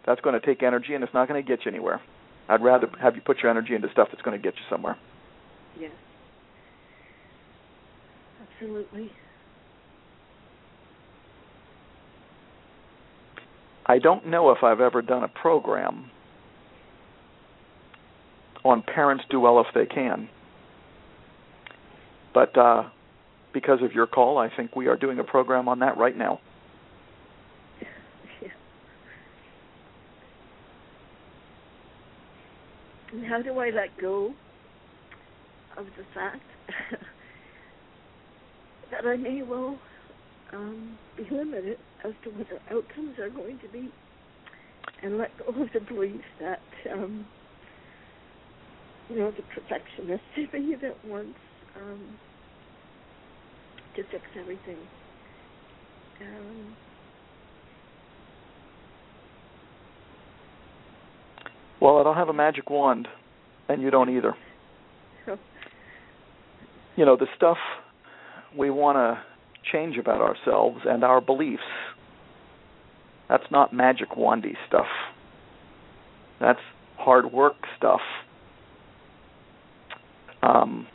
that's 0.06 0.21
going 0.21 0.39
to 0.39 0.45
take 0.45 0.62
energy 0.62 0.93
and 0.93 1.04
it's 1.04 1.13
not 1.13 1.28
going 1.28 1.41
to 1.43 1.47
get 1.47 1.65
you 1.65 1.71
anywhere. 1.71 2.01
I'd 2.47 2.63
rather 2.63 2.88
have 3.01 3.15
you 3.15 3.21
put 3.21 3.39
your 3.41 3.49
energy 3.49 3.73
into 3.73 3.89
stuff 3.91 4.10
that's 4.12 4.21
going 4.21 4.39
to 4.39 4.43
get 4.43 4.55
you 4.55 4.63
somewhere. 4.69 4.97
Yes. 5.79 5.91
Absolutely. 8.53 9.12
I 13.86 13.99
don't 13.99 14.27
know 14.27 14.51
if 14.51 14.63
I've 14.63 14.81
ever 14.81 15.01
done 15.01 15.23
a 15.23 15.27
program 15.27 16.10
on 18.63 18.81
parents 18.81 19.23
do 19.29 19.39
well 19.39 19.60
if 19.60 19.67
they 19.75 19.86
can. 19.86 20.27
But 22.34 22.58
uh, 22.58 22.89
because 23.53 23.79
of 23.84 23.93
your 23.93 24.08
call, 24.08 24.38
I 24.39 24.49
think 24.55 24.75
we 24.75 24.88
are 24.88 24.97
doing 24.97 25.19
a 25.19 25.23
program 25.23 25.69
on 25.69 25.79
that 25.79 25.97
right 25.97 26.17
now. 26.17 26.39
Yeah. 28.41 28.49
How 33.23 33.41
do 33.41 33.60
I 33.60 33.69
let 33.69 33.95
go 33.99 34.34
of 35.78 35.86
the 35.97 36.06
fact 36.13 36.43
that 38.91 39.06
I 39.06 39.17
may 39.17 39.43
well 39.43 39.80
um, 40.54 40.99
be 41.17 41.28
limited 41.32 41.78
as 42.04 42.13
to 42.23 42.30
what 42.30 42.47
the 42.49 42.75
outcomes 42.75 43.17
are 43.19 43.30
going 43.30 43.60
to 43.60 43.69
be, 43.69 43.93
and 45.01 45.17
let 45.17 45.36
go 45.38 45.45
of 45.62 45.69
the 45.73 45.80
belief 45.82 46.21
that 46.39 46.63
um, 46.93 47.25
you 49.10 49.17
know 49.17 49.32
the 49.32 49.43
perfectionist 49.43 50.23
me 50.54 50.75
that 50.82 51.04
wants 51.04 51.39
um, 51.75 52.17
to 53.95 54.04
fix 54.12 54.23
everything. 54.39 54.88
Um, 56.21 56.78
well, 61.86 62.00
I 62.00 62.04
don't 62.04 62.15
have 62.15 62.30
a 62.30 62.34
magic 62.34 62.71
wand, 62.71 63.08
and 63.69 63.80
you 63.80 63.91
don't 63.91 64.10
either. 64.10 64.36
You 66.98 67.04
know, 67.04 67.17
the 67.17 67.28
stuff 67.36 67.58
we 68.58 68.69
want 68.69 68.95
to 68.95 69.21
change 69.69 69.98
about 69.98 70.21
ourselves 70.21 70.78
and 70.86 71.04
our 71.04 71.19
beliefs, 71.19 71.62
that's 73.28 73.43
not 73.52 73.74
magic 73.74 74.12
wandy 74.12 74.54
stuff. 74.65 74.86
That's 76.39 76.62
hard 76.98 77.34
work 77.34 77.56
stuff. 77.78 78.00
Um, 80.41 80.88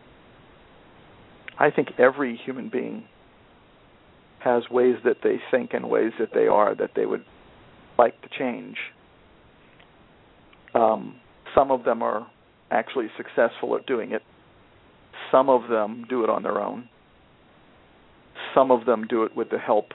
I 1.59 1.71
think 1.71 1.89
every 1.99 2.41
human 2.43 2.71
being 2.71 3.05
has 4.39 4.63
ways 4.71 4.97
that 5.05 5.19
they 5.23 5.37
think 5.51 5.75
and 5.75 5.91
ways 5.91 6.13
that 6.19 6.31
they 6.33 6.47
are 6.47 6.75
that 6.75 6.93
they 6.97 7.05
would 7.05 7.27
like 7.99 8.19
to 8.23 8.29
change. 8.39 8.79
Um, 10.75 11.17
some 11.55 11.71
of 11.71 11.85
them 11.85 12.03
are 12.03 12.27
actually 12.71 13.07
successful 13.17 13.77
at 13.77 13.87
doing 13.87 14.13
it. 14.13 14.23
Some 15.31 15.49
of 15.49 15.69
them 15.69 16.05
do 16.09 16.25
it 16.25 16.31
on 16.31 16.43
their 16.43 16.61
own. 16.61 16.89
Some 18.55 18.71
of 18.71 18.87
them 18.87 19.07
do 19.09 19.25
it 19.25 19.37
with 19.37 19.51
the 19.51 19.59
help 19.59 19.93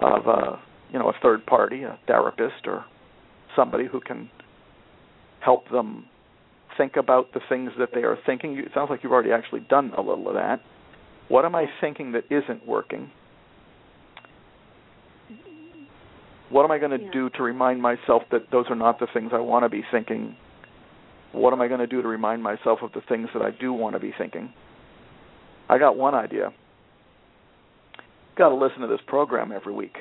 of 0.00 0.26
a 0.26 0.60
you 0.92 0.98
know 0.98 1.08
a 1.08 1.14
third 1.22 1.46
party, 1.46 1.82
a 1.82 1.98
therapist, 2.06 2.66
or 2.66 2.84
somebody 3.56 3.86
who 3.90 4.00
can 4.00 4.30
help 5.40 5.68
them 5.70 6.06
think 6.76 6.96
about 6.96 7.32
the 7.32 7.40
things 7.48 7.70
that 7.78 7.90
they 7.94 8.02
are 8.02 8.18
thinking. 8.26 8.58
It 8.58 8.70
sounds 8.74 8.90
like 8.90 9.00
you've 9.02 9.12
already 9.12 9.32
actually 9.32 9.60
done 9.68 9.92
a 9.96 10.00
little 10.00 10.28
of 10.28 10.34
that. 10.34 10.60
What 11.28 11.44
am 11.44 11.54
I 11.54 11.66
thinking 11.80 12.12
that 12.12 12.24
isn't 12.30 12.66
working? 12.66 13.10
What 16.54 16.62
am 16.64 16.70
I 16.70 16.78
going 16.78 16.96
to 16.96 17.04
Yeah. 17.04 17.10
do 17.10 17.30
to 17.30 17.42
remind 17.42 17.82
myself 17.82 18.22
that 18.30 18.48
those 18.52 18.70
are 18.70 18.76
not 18.76 19.00
the 19.00 19.08
things 19.08 19.32
I 19.32 19.40
want 19.40 19.64
to 19.64 19.68
be 19.68 19.82
thinking? 19.90 20.36
What 21.32 21.52
am 21.52 21.60
I 21.60 21.66
going 21.66 21.80
to 21.80 21.88
do 21.88 22.00
to 22.00 22.06
remind 22.06 22.44
myself 22.44 22.80
of 22.80 22.92
the 22.92 23.00
things 23.00 23.28
that 23.34 23.42
I 23.42 23.50
do 23.50 23.72
want 23.72 23.94
to 23.94 23.98
be 23.98 24.12
thinking? 24.16 24.52
I 25.68 25.78
got 25.78 25.96
one 25.96 26.14
idea. 26.14 26.52
Got 28.36 28.50
to 28.50 28.54
listen 28.54 28.82
to 28.82 28.86
this 28.86 29.00
program 29.08 29.50
every 29.50 29.72
week. 29.72 29.96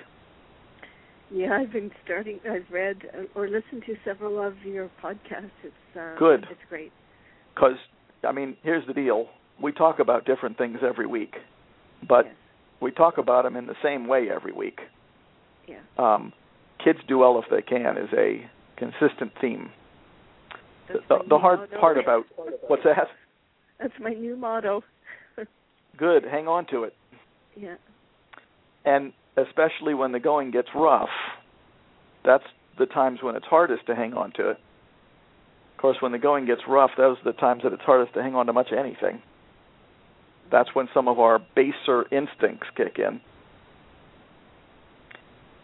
yeah, 1.31 1.57
I've 1.59 1.71
been 1.73 1.89
starting. 2.05 2.39
I've 2.47 2.69
read 2.71 2.97
uh, 3.17 3.23
or 3.39 3.47
listened 3.47 3.83
to 3.87 3.95
several 4.05 4.39
of 4.39 4.53
your 4.63 4.91
podcasts. 5.03 5.49
It's 5.63 5.97
uh, 5.99 6.15
Good. 6.19 6.45
It's 6.51 6.61
great. 6.69 6.91
Because, 7.55 7.77
I 8.23 8.31
mean, 8.31 8.55
here's 8.61 8.85
the 8.85 8.93
deal. 8.93 9.29
We 9.59 9.71
talk 9.71 9.97
about 9.97 10.25
different 10.25 10.59
things 10.59 10.77
every 10.87 11.07
week. 11.07 11.33
but 12.07 12.25
yes. 12.25 12.35
we 12.79 12.91
talk 12.91 13.17
about 13.17 13.43
them 13.45 13.55
in 13.55 13.65
the 13.65 13.75
same 13.81 14.05
way 14.07 14.29
every 14.29 14.53
week. 14.53 14.79
Yeah. 15.67 15.79
Um, 15.97 16.31
kids 16.83 16.99
do 17.07 17.17
well 17.19 17.39
if 17.39 17.45
they 17.49 17.61
can 17.61 17.97
is 17.97 18.09
a 18.17 18.45
consistent 18.77 19.31
theme. 19.39 19.69
That's 20.87 20.99
The, 21.09 21.19
the 21.29 21.37
hard 21.37 21.59
motto. 21.61 21.79
part 21.79 21.97
about 21.97 22.25
what's 22.67 22.83
that? 22.83 23.07
That's 23.79 23.93
my 23.99 24.11
new 24.11 24.35
motto. 24.35 24.83
Good, 25.97 26.23
hang 26.23 26.47
on 26.47 26.65
to 26.67 26.83
it. 26.83 26.93
yeah. 27.55 27.75
And 28.85 29.13
especially 29.37 29.93
when 29.93 30.11
the 30.11 30.19
going 30.19 30.51
gets 30.51 30.67
rough, 30.75 31.09
that's 32.25 32.43
the 32.77 32.85
times 32.85 33.19
when 33.23 33.35
it's 33.35 33.45
hardest 33.45 33.85
to 33.87 33.95
hang 33.95 34.13
on 34.13 34.31
to 34.33 34.49
it. 34.49 34.57
Of 35.75 35.81
course, 35.81 35.97
when 36.01 36.11
the 36.11 36.17
going 36.17 36.45
gets 36.45 36.61
rough, 36.67 36.91
those 36.97 37.17
are 37.25 37.31
the 37.31 37.37
times 37.37 37.63
that 37.63 37.71
it's 37.73 37.81
hardest 37.83 38.13
to 38.15 38.21
hang 38.21 38.35
on 38.35 38.45
to 38.47 38.53
much 38.53 38.69
anything. 38.77 39.21
That's 40.51 40.69
when 40.73 40.87
some 40.93 41.07
of 41.07 41.19
our 41.19 41.39
baser 41.55 42.03
instincts 42.11 42.67
kick 42.75 42.97
in. 42.99 43.21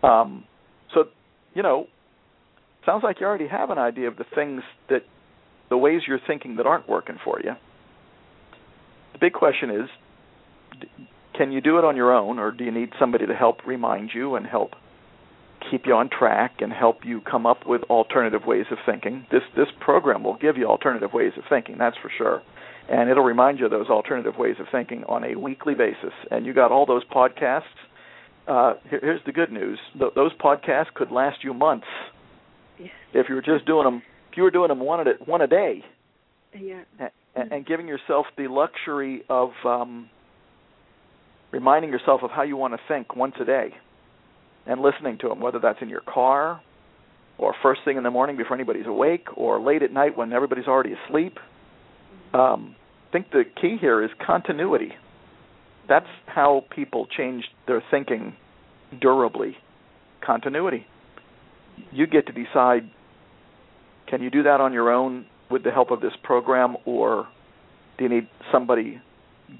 Um, 0.01 0.45
you 1.53 1.63
know, 1.63 1.87
sounds 2.85 3.03
like 3.03 3.19
you 3.19 3.25
already 3.25 3.47
have 3.47 3.69
an 3.69 3.77
idea 3.77 4.07
of 4.07 4.17
the 4.17 4.25
things 4.35 4.61
that, 4.89 5.03
the 5.69 5.77
ways 5.77 6.01
you're 6.07 6.19
thinking 6.25 6.55
that 6.57 6.65
aren't 6.65 6.87
working 6.89 7.17
for 7.23 7.39
you. 7.43 7.51
The 9.13 9.19
big 9.19 9.33
question 9.33 9.69
is, 9.69 9.89
can 11.35 11.51
you 11.51 11.61
do 11.61 11.77
it 11.77 11.85
on 11.85 11.95
your 11.95 12.13
own, 12.13 12.39
or 12.39 12.51
do 12.51 12.63
you 12.63 12.71
need 12.71 12.91
somebody 12.99 13.25
to 13.25 13.33
help 13.33 13.65
remind 13.65 14.11
you 14.13 14.35
and 14.35 14.45
help 14.45 14.71
keep 15.71 15.85
you 15.85 15.93
on 15.93 16.09
track 16.09 16.55
and 16.59 16.71
help 16.71 17.05
you 17.05 17.21
come 17.21 17.45
up 17.45 17.65
with 17.65 17.81
alternative 17.83 18.41
ways 18.45 18.65
of 18.71 18.77
thinking? 18.85 19.25
This 19.31 19.43
this 19.55 19.67
program 19.79 20.23
will 20.23 20.37
give 20.37 20.57
you 20.57 20.65
alternative 20.67 21.13
ways 21.13 21.33
of 21.37 21.43
thinking, 21.49 21.77
that's 21.77 21.97
for 22.01 22.11
sure. 22.17 22.41
And 22.89 23.09
it'll 23.09 23.23
remind 23.23 23.59
you 23.59 23.65
of 23.65 23.71
those 23.71 23.89
alternative 23.89 24.37
ways 24.37 24.55
of 24.59 24.65
thinking 24.71 25.03
on 25.05 25.23
a 25.23 25.35
weekly 25.35 25.75
basis. 25.75 26.13
And 26.31 26.45
you 26.45 26.53
got 26.53 26.71
all 26.71 26.85
those 26.85 27.03
podcasts. 27.05 27.61
Uh, 28.47 28.73
here, 28.89 28.99
here's 29.01 29.21
the 29.25 29.31
good 29.31 29.51
news: 29.51 29.79
Th- 29.97 30.11
those 30.15 30.31
podcasts 30.33 30.93
could 30.93 31.11
last 31.11 31.43
you 31.43 31.53
months 31.53 31.87
Yes. 32.79 32.89
if 33.13 33.27
you 33.29 33.35
were 33.35 33.41
just 33.41 33.65
doing 33.65 33.83
them. 33.85 34.01
If 34.31 34.37
you 34.37 34.43
were 34.43 34.51
doing 34.51 34.69
them 34.69 34.79
one 34.79 35.05
a 35.07 35.11
one 35.25 35.41
a 35.41 35.47
day, 35.47 35.83
Yeah. 36.57 36.81
and, 37.35 37.51
and 37.51 37.65
giving 37.65 37.87
yourself 37.87 38.25
the 38.37 38.47
luxury 38.47 39.23
of 39.29 39.49
um, 39.65 40.09
reminding 41.51 41.91
yourself 41.91 42.21
of 42.23 42.31
how 42.31 42.43
you 42.43 42.55
want 42.57 42.73
to 42.73 42.79
think 42.87 43.15
once 43.15 43.35
a 43.41 43.45
day, 43.45 43.69
and 44.65 44.81
listening 44.81 45.17
to 45.19 45.29
them, 45.29 45.39
whether 45.41 45.59
that's 45.59 45.81
in 45.81 45.89
your 45.89 46.01
car, 46.01 46.61
or 47.37 47.53
first 47.61 47.81
thing 47.85 47.97
in 47.97 48.03
the 48.03 48.11
morning 48.11 48.37
before 48.37 48.55
anybody's 48.55 48.85
awake, 48.87 49.27
or 49.35 49.59
late 49.59 49.81
at 49.83 49.91
night 49.91 50.17
when 50.17 50.31
everybody's 50.33 50.67
already 50.67 50.93
asleep. 51.07 51.37
Um, 52.33 52.75
I 53.09 53.11
think 53.11 53.31
the 53.31 53.43
key 53.59 53.77
here 53.81 54.03
is 54.03 54.11
continuity. 54.25 54.93
That's 55.89 56.05
how 56.27 56.65
people 56.73 57.07
change 57.17 57.45
their 57.67 57.83
thinking 57.89 58.35
durably. 59.01 59.57
Continuity. 60.23 60.85
You 61.91 62.05
get 62.05 62.27
to 62.27 62.31
decide 62.31 62.89
can 64.07 64.21
you 64.21 64.29
do 64.29 64.43
that 64.43 64.61
on 64.61 64.73
your 64.73 64.91
own 64.91 65.25
with 65.51 65.63
the 65.63 65.71
help 65.71 65.91
of 65.91 66.01
this 66.01 66.13
program, 66.23 66.77
or 66.85 67.27
do 67.97 68.05
you 68.05 68.09
need 68.09 68.27
somebody 68.51 69.01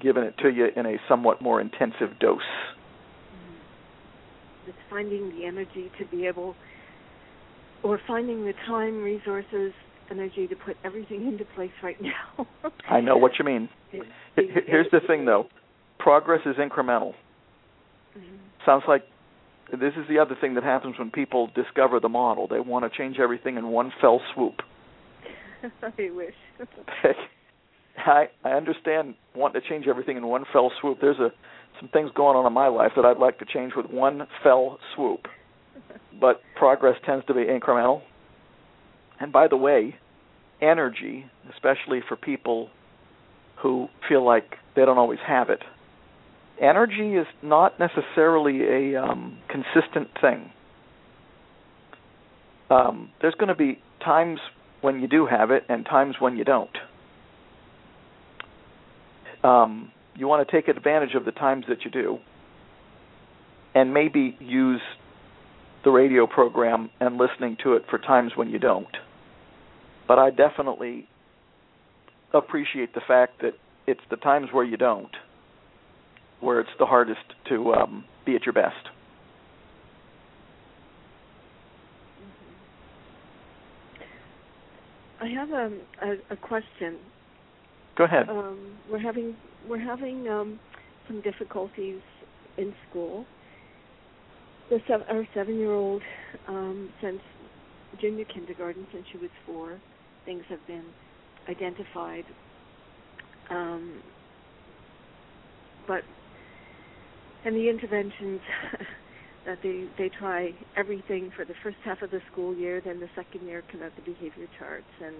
giving 0.00 0.22
it 0.24 0.34
to 0.38 0.48
you 0.48 0.68
in 0.74 0.86
a 0.86 0.96
somewhat 1.08 1.40
more 1.40 1.60
intensive 1.60 2.18
dose? 2.20 2.40
It's 4.66 4.76
finding 4.88 5.30
the 5.30 5.46
energy 5.46 5.90
to 5.98 6.04
be 6.06 6.26
able, 6.26 6.54
or 7.84 8.00
finding 8.08 8.44
the 8.44 8.54
time, 8.66 9.02
resources, 9.02 9.72
energy 10.10 10.48
to 10.48 10.56
put 10.56 10.76
everything 10.84 11.26
into 11.28 11.44
place 11.56 11.70
right 11.82 12.00
now. 12.00 12.46
I 12.88 13.00
know 13.00 13.16
what 13.16 13.32
you 13.38 13.44
mean. 13.44 13.68
It- 13.92 14.02
H- 14.36 14.50
h- 14.56 14.64
Here's 14.66 14.90
the 14.92 15.00
thing, 15.06 15.24
though 15.24 15.46
progress 16.00 16.40
is 16.46 16.56
incremental. 16.56 17.14
Mhm. 18.16 18.38
Sounds 18.66 18.84
like 18.88 19.06
this 19.72 19.94
is 19.96 20.06
the 20.08 20.18
other 20.18 20.34
thing 20.34 20.54
that 20.54 20.64
happens 20.64 20.98
when 20.98 21.10
people 21.10 21.48
discover 21.54 22.00
the 22.00 22.08
model. 22.08 22.48
They 22.48 22.60
want 22.60 22.90
to 22.90 22.96
change 22.96 23.20
everything 23.20 23.56
in 23.56 23.68
one 23.68 23.92
fell 24.00 24.20
swoop. 24.34 24.62
I 25.82 26.10
wish. 26.10 26.34
I 27.98 28.28
I 28.44 28.50
understand 28.50 29.14
wanting 29.34 29.60
to 29.60 29.68
change 29.68 29.86
everything 29.86 30.16
in 30.16 30.26
one 30.26 30.44
fell 30.52 30.72
swoop. 30.80 31.00
There's 31.00 31.20
a 31.20 31.32
some 31.78 31.88
things 31.88 32.10
going 32.14 32.36
on 32.36 32.46
in 32.46 32.52
my 32.52 32.68
life 32.68 32.92
that 32.96 33.04
I'd 33.04 33.18
like 33.18 33.38
to 33.38 33.44
change 33.44 33.74
with 33.76 33.86
one 33.86 34.26
fell 34.42 34.78
swoop. 34.94 35.28
But 36.20 36.42
progress 36.56 36.96
tends 37.06 37.24
to 37.26 37.34
be 37.34 37.44
incremental. 37.44 38.02
And 39.18 39.32
by 39.32 39.48
the 39.48 39.56
way, 39.56 39.96
energy, 40.60 41.26
especially 41.52 42.00
for 42.06 42.16
people 42.16 42.68
who 43.56 43.88
feel 44.08 44.24
like 44.24 44.56
they 44.74 44.84
don't 44.84 44.98
always 44.98 45.18
have 45.26 45.48
it, 45.48 45.62
energy 46.60 47.16
is 47.16 47.26
not 47.42 47.78
necessarily 47.80 48.94
a 48.94 49.02
um, 49.02 49.38
consistent 49.48 50.08
thing. 50.20 50.52
Um, 52.70 53.10
there's 53.20 53.34
going 53.34 53.48
to 53.48 53.54
be 53.54 53.80
times 54.04 54.38
when 54.80 55.00
you 55.00 55.08
do 55.08 55.26
have 55.26 55.50
it 55.50 55.64
and 55.68 55.84
times 55.84 56.16
when 56.20 56.36
you 56.36 56.44
don't. 56.44 56.76
Um, 59.42 59.90
you 60.14 60.28
want 60.28 60.46
to 60.46 60.52
take 60.54 60.68
advantage 60.68 61.14
of 61.14 61.24
the 61.24 61.32
times 61.32 61.64
that 61.68 61.84
you 61.84 61.90
do, 61.90 62.18
and 63.74 63.94
maybe 63.94 64.36
use 64.38 64.82
the 65.82 65.90
radio 65.90 66.26
program 66.26 66.90
and 67.00 67.16
listening 67.16 67.56
to 67.64 67.74
it 67.74 67.84
for 67.88 67.98
times 67.98 68.32
when 68.36 68.50
you 68.50 68.58
don't. 68.58 68.96
But 70.06 70.18
I 70.18 70.30
definitely 70.30 71.08
appreciate 72.34 72.94
the 72.94 73.00
fact 73.06 73.40
that 73.40 73.52
it's 73.86 74.00
the 74.10 74.16
times 74.16 74.48
where 74.52 74.64
you 74.64 74.76
don't 74.76 75.10
where 76.40 76.60
it's 76.60 76.70
the 76.78 76.86
hardest 76.86 77.20
to 77.48 77.74
um, 77.74 78.04
be 78.24 78.34
at 78.34 78.44
your 78.46 78.52
best. 78.52 78.88
I 85.20 85.28
have 85.28 85.50
a, 85.50 85.70
a, 86.02 86.16
a 86.30 86.36
question. 86.36 86.96
Go 87.96 88.04
ahead. 88.04 88.28
Um, 88.28 88.78
we're 88.90 88.98
having 88.98 89.36
we're 89.68 89.78
having 89.78 90.26
um, 90.28 90.58
some 91.06 91.20
difficulties 91.20 92.00
in 92.56 92.72
school. 92.88 93.26
The 94.70 94.78
seven, 94.88 95.06
our 95.10 95.26
seven-year-old, 95.34 96.00
um, 96.48 96.88
since 97.02 97.20
junior 98.00 98.24
kindergarten, 98.24 98.86
since 98.92 99.04
she 99.10 99.18
was 99.18 99.30
four, 99.44 99.78
things 100.24 100.42
have 100.48 100.64
been 100.66 100.84
identified. 101.48 102.24
Um, 103.50 104.00
but 105.88 106.02
and 107.44 107.54
the 107.56 107.68
interventions 107.68 108.40
that 109.46 109.58
they 109.62 109.86
they 109.98 110.10
try 110.18 110.50
everything 110.76 111.32
for 111.34 111.44
the 111.44 111.54
first 111.62 111.78
half 111.84 112.02
of 112.02 112.10
the 112.10 112.20
school 112.30 112.54
year, 112.54 112.80
then 112.80 113.00
the 113.00 113.08
second 113.14 113.46
year 113.46 113.62
come 113.70 113.82
out 113.82 113.92
the 113.96 114.02
behavior 114.02 114.46
charts 114.58 114.92
and 115.04 115.16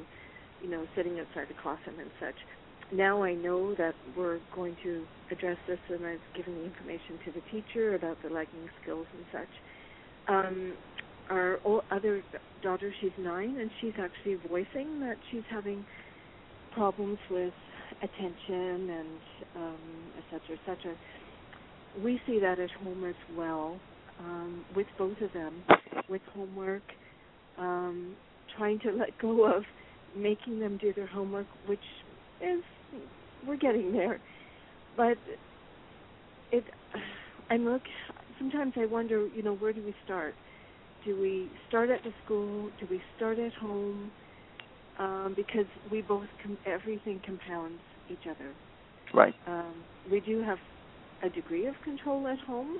you 0.63 0.71
know 0.71 0.87
sitting 0.97 1.19
outside 1.19 1.49
the 1.49 1.61
classroom 1.63 1.99
and 2.01 2.11
such. 2.21 2.37
Now 2.93 3.23
I 3.23 3.35
know 3.35 3.75
that 3.77 3.95
we're 4.17 4.41
going 4.55 4.77
to 4.83 5.05
address 5.31 5.57
this, 5.69 5.79
and 5.89 6.05
I've 6.05 6.19
given 6.37 6.55
the 6.55 6.65
information 6.65 7.19
to 7.25 7.33
the 7.33 7.43
teacher 7.51 7.95
about 7.95 8.19
the 8.23 8.31
lagging 8.31 8.69
skills 8.83 9.07
and 9.17 9.25
such. 9.33 9.55
Um, 10.29 10.73
our 11.31 11.61
other 11.93 12.23
daughter, 12.63 12.93
she's 13.01 13.13
nine, 13.17 13.57
and 13.59 13.71
she's 13.81 13.93
actually 13.99 14.37
voicing 14.49 15.01
that 15.01 15.17
she's 15.31 15.45
having 15.49 15.85
problems 16.73 17.19
with 17.31 17.55
attention 18.03 18.91
and 18.91 19.09
um, 19.57 19.79
et 20.19 20.25
cetera, 20.31 20.57
et 20.57 20.61
cetera. 20.67 20.97
We 21.97 22.21
see 22.27 22.39
that 22.41 22.59
at 22.59 22.71
home 22.71 23.05
as 23.05 23.17
well, 23.29 23.81
um, 24.19 24.65
with 24.75 24.87
both 24.99 25.21
of 25.21 25.33
them, 25.33 25.65
with 26.09 26.23
homework, 26.33 26.85
um, 27.59 28.17
trying 28.57 28.79
to 28.81 28.93
let 28.93 29.17
go 29.19 29.45
of 29.45 29.65
making 30.15 30.59
them 30.59 30.77
do 30.79 30.93
their 30.93 31.07
homework, 31.07 31.47
which 31.67 31.83
is 32.41 32.63
we're 33.45 33.57
getting 33.57 33.93
there, 33.93 34.21
but 34.97 35.19
it. 36.51 36.69
And 37.49 37.65
look, 37.65 37.83
sometimes 38.39 38.75
I 38.77 38.87
wonder, 38.87 39.27
you 39.27 39.43
know, 39.43 39.55
where 39.55 39.73
do 39.73 39.83
we 39.83 39.93
start? 40.05 40.37
Do 41.05 41.19
we 41.21 41.51
start 41.67 41.91
at 41.91 42.01
the 42.05 42.13
school? 42.25 42.71
Do 42.79 42.87
we 42.89 43.03
start 43.17 43.41
at 43.41 43.53
home? 43.55 44.13
Um, 45.01 45.33
because 45.35 45.67
we 45.91 46.01
both 46.01 46.29
com- 46.41 46.59
everything 46.65 47.21
compounds 47.27 47.83
each 48.09 48.23
other. 48.31 48.55
Right. 49.13 49.35
Um, 49.49 49.85
we 50.09 50.21
do 50.21 50.41
have 50.43 50.59
a 51.23 51.29
degree 51.29 51.67
of 51.67 51.75
control 51.85 52.27
at 52.27 52.39
home, 52.41 52.79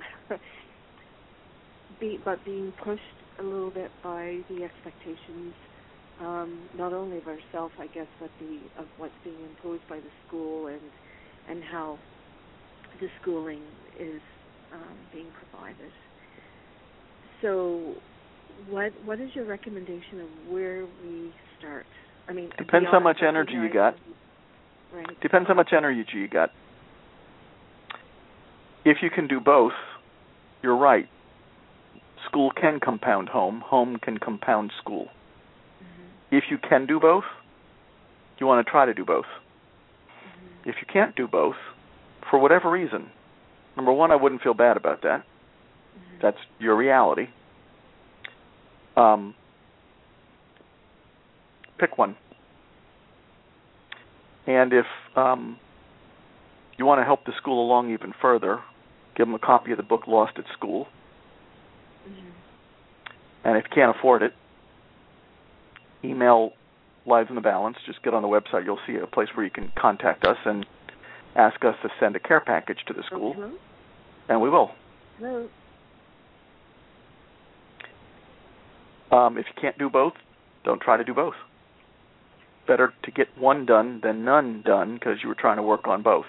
be, 1.99 2.19
but 2.23 2.43
being 2.45 2.73
pushed 2.83 3.01
a 3.39 3.43
little 3.43 3.71
bit 3.71 3.91
by 4.03 4.39
the 4.49 4.63
expectations, 4.63 5.53
um, 6.19 6.69
not 6.77 6.93
only 6.93 7.17
of 7.17 7.27
ourselves, 7.27 7.73
I 7.79 7.87
guess, 7.87 8.07
but 8.19 8.29
the 8.39 8.59
of 8.79 8.87
what's 8.97 9.13
being 9.23 9.37
imposed 9.43 9.87
by 9.89 9.97
the 9.97 10.11
school 10.27 10.67
and 10.67 10.81
and 11.49 11.63
how 11.63 11.97
the 12.99 13.07
schooling 13.21 13.61
is 13.99 14.21
um, 14.73 14.97
being 15.13 15.27
provided. 15.51 15.91
So, 17.41 17.95
what 18.69 18.91
what 19.05 19.19
is 19.19 19.29
your 19.33 19.45
recommendation 19.45 20.21
of 20.21 20.53
where 20.53 20.85
we 21.03 21.33
start? 21.59 21.85
I 22.27 22.33
mean, 22.33 22.51
Depends 22.57 22.87
how 22.91 22.99
much 22.99 23.17
energy 23.27 23.53
you 23.53 23.73
got. 23.73 23.95
Right. 24.93 25.21
Depends 25.21 25.47
how 25.47 25.55
much 25.55 25.69
energy 25.75 26.05
you 26.13 26.27
got. 26.27 26.51
If 28.85 28.97
you 29.01 29.09
can 29.09 29.27
do 29.27 29.39
both, 29.39 29.73
you're 30.61 30.77
right. 30.77 31.07
School 32.27 32.51
can 32.51 32.79
compound 32.79 33.29
home, 33.29 33.61
home 33.65 33.97
can 34.01 34.17
compound 34.17 34.71
school. 34.81 35.05
Mm-hmm. 35.05 36.35
If 36.35 36.45
you 36.49 36.57
can 36.57 36.85
do 36.85 36.99
both, 36.99 37.23
you 38.39 38.47
want 38.47 38.65
to 38.65 38.69
try 38.69 38.85
to 38.85 38.93
do 38.93 39.05
both. 39.05 39.25
Mm-hmm. 39.25 40.69
If 40.69 40.75
you 40.81 40.87
can't 40.91 41.15
do 41.15 41.27
both, 41.27 41.55
for 42.29 42.39
whatever 42.39 42.69
reason, 42.69 43.09
number 43.75 43.91
one, 43.91 44.11
I 44.11 44.15
wouldn't 44.15 44.41
feel 44.41 44.53
bad 44.53 44.77
about 44.77 45.01
that. 45.01 45.19
Mm-hmm. 45.19 46.17
That's 46.21 46.37
your 46.59 46.75
reality. 46.75 47.27
Um, 48.95 49.35
pick 51.79 51.97
one. 51.97 52.15
And 54.47 54.73
if 54.73 54.85
um, 55.15 55.57
you 56.77 56.85
want 56.85 56.99
to 56.99 57.05
help 57.05 57.25
the 57.25 57.31
school 57.37 57.63
along 57.65 57.91
even 57.93 58.13
further, 58.21 58.59
give 59.15 59.27
them 59.27 59.35
a 59.35 59.39
copy 59.39 59.71
of 59.71 59.77
the 59.77 59.83
book 59.83 60.07
Lost 60.07 60.33
at 60.37 60.45
School. 60.53 60.87
Mm-hmm. 62.07 62.29
And 63.43 63.57
if 63.57 63.65
you 63.69 63.75
can't 63.75 63.95
afford 63.95 64.23
it, 64.23 64.33
email 66.03 66.53
Lives 67.05 67.29
in 67.29 67.35
the 67.35 67.41
Balance. 67.41 67.77
Just 67.85 68.03
get 68.03 68.13
on 68.13 68.21
the 68.21 68.27
website. 68.27 68.65
You'll 68.65 68.79
see 68.85 68.95
a 68.95 69.07
place 69.07 69.29
where 69.35 69.45
you 69.45 69.51
can 69.51 69.71
contact 69.79 70.23
us 70.25 70.37
and 70.45 70.65
ask 71.35 71.63
us 71.63 71.75
to 71.81 71.89
send 71.99 72.15
a 72.15 72.19
care 72.19 72.41
package 72.41 72.79
to 72.87 72.93
the 72.93 73.03
school, 73.03 73.33
hello? 73.33 73.51
and 74.29 74.41
we 74.41 74.49
will. 74.49 74.71
Hello? 75.17 75.47
Um, 79.11 79.37
if 79.37 79.45
you 79.45 79.61
can't 79.61 79.77
do 79.77 79.89
both, 79.89 80.13
don't 80.63 80.81
try 80.81 80.97
to 80.97 81.03
do 81.03 81.13
both. 81.13 81.33
Better 82.67 82.93
to 83.03 83.11
get 83.11 83.27
one 83.37 83.65
done 83.65 83.99
than 84.01 84.23
none 84.23 84.63
done 84.65 84.93
because 84.93 85.17
you 85.21 85.27
were 85.27 85.35
trying 85.35 85.57
to 85.57 85.63
work 85.63 85.87
on 85.87 86.01
both. 86.01 86.25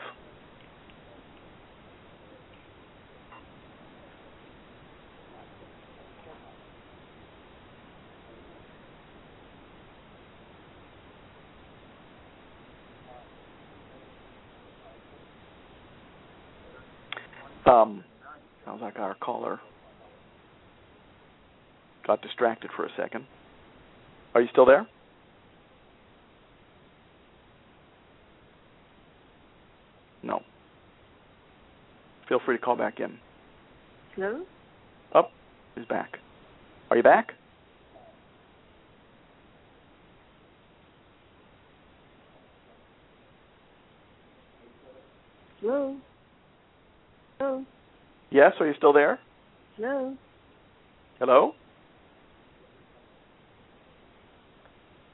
Um, 17.64 18.03
sounds 18.64 18.83
like 18.83 18.99
our 18.99 19.14
caller 19.14 19.61
got 22.23 22.29
distracted 22.29 22.71
for 22.75 22.85
a 22.85 22.91
second. 22.97 23.27
Are 24.35 24.41
you 24.41 24.49
still 24.51 24.67
there? 24.67 24.87
No. 30.23 30.43
Feel 32.29 32.41
free 32.45 32.57
to 32.57 32.63
call 32.63 32.77
back 32.77 33.01
in. 33.01 33.19
Hello? 34.15 34.43
Up, 35.15 35.31
he's 35.75 35.85
back. 35.87 36.19
Are 36.91 36.97
you 36.97 37.03
back? 37.03 37.33
Hello? 45.61 45.97
Hello? 47.39 47.65
Yes, 48.31 48.53
are 48.61 48.67
you 48.67 48.75
still 48.77 48.93
there? 48.93 49.19
Hello? 49.77 50.17
Hello? 51.19 51.55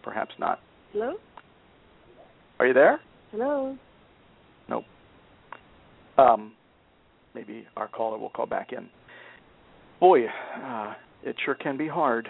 Perhaps 0.02 0.34
not. 0.38 0.61
Hello? 0.92 1.14
Are 2.58 2.66
you 2.66 2.74
there? 2.74 3.00
Hello? 3.30 3.76
Nope. 4.68 4.84
Um, 6.16 6.52
maybe 7.34 7.66
our 7.76 7.88
caller 7.88 8.18
will 8.18 8.30
call 8.30 8.46
back 8.46 8.72
in. 8.72 8.88
Boy, 10.00 10.26
uh, 10.62 10.94
it 11.22 11.37
sure 11.44 11.54
can 11.54 11.76
be 11.76 11.88
hard. 11.88 12.28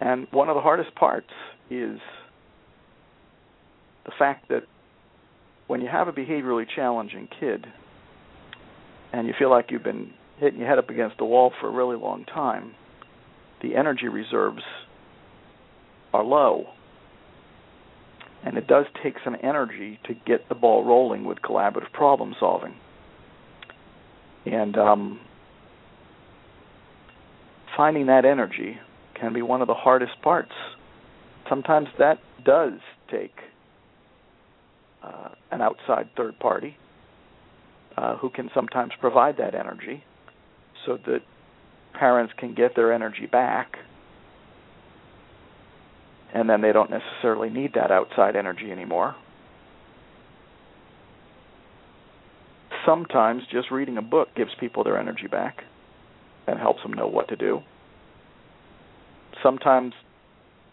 And 0.00 0.26
one 0.30 0.48
of 0.48 0.54
the 0.54 0.60
hardest 0.60 0.94
parts 0.94 1.30
is 1.70 1.98
the 4.04 4.12
fact 4.18 4.48
that 4.48 4.62
when 5.66 5.80
you 5.80 5.88
have 5.88 6.08
a 6.08 6.12
behaviorally 6.12 6.66
challenging 6.74 7.28
kid 7.40 7.66
and 9.12 9.26
you 9.26 9.34
feel 9.38 9.50
like 9.50 9.70
you've 9.70 9.82
been 9.82 10.12
hitting 10.38 10.60
your 10.60 10.68
head 10.68 10.78
up 10.78 10.90
against 10.90 11.18
the 11.18 11.24
wall 11.24 11.52
for 11.60 11.68
a 11.68 11.72
really 11.72 11.96
long 11.96 12.24
time, 12.24 12.74
the 13.62 13.74
energy 13.74 14.08
reserves 14.08 14.62
are 16.12 16.24
low. 16.24 16.66
And 18.44 18.56
it 18.56 18.66
does 18.66 18.86
take 19.02 19.14
some 19.24 19.36
energy 19.42 19.98
to 20.04 20.14
get 20.14 20.48
the 20.48 20.54
ball 20.54 20.84
rolling 20.84 21.24
with 21.24 21.38
collaborative 21.38 21.92
problem 21.92 22.34
solving. 22.38 22.76
And 24.44 24.76
um, 24.78 25.20
finding 27.76 28.06
that 28.06 28.24
energy 28.24 28.78
can 29.14 29.32
be 29.32 29.42
one 29.42 29.62
of 29.62 29.66
the 29.66 29.74
hardest 29.74 30.22
parts. 30.22 30.52
Sometimes 31.48 31.88
that 31.98 32.18
does 32.44 32.74
take 33.10 33.34
uh, 35.02 35.30
an 35.50 35.60
outside 35.60 36.08
third 36.16 36.38
party 36.38 36.76
uh, 37.96 38.16
who 38.16 38.30
can 38.30 38.50
sometimes 38.54 38.92
provide 39.00 39.36
that 39.38 39.54
energy 39.54 40.04
so 40.84 40.98
that 41.06 41.20
parents 41.94 42.32
can 42.38 42.54
get 42.54 42.76
their 42.76 42.92
energy 42.92 43.26
back 43.26 43.76
and 46.36 46.50
then 46.50 46.60
they 46.60 46.70
don't 46.70 46.90
necessarily 46.90 47.48
need 47.48 47.72
that 47.74 47.90
outside 47.90 48.36
energy 48.36 48.70
anymore. 48.70 49.16
Sometimes 52.84 53.42
just 53.50 53.70
reading 53.70 53.96
a 53.96 54.02
book 54.02 54.28
gives 54.36 54.50
people 54.60 54.84
their 54.84 54.98
energy 54.98 55.28
back 55.28 55.62
and 56.46 56.58
helps 56.58 56.82
them 56.82 56.92
know 56.92 57.06
what 57.06 57.28
to 57.28 57.36
do. 57.36 57.60
Sometimes 59.42 59.94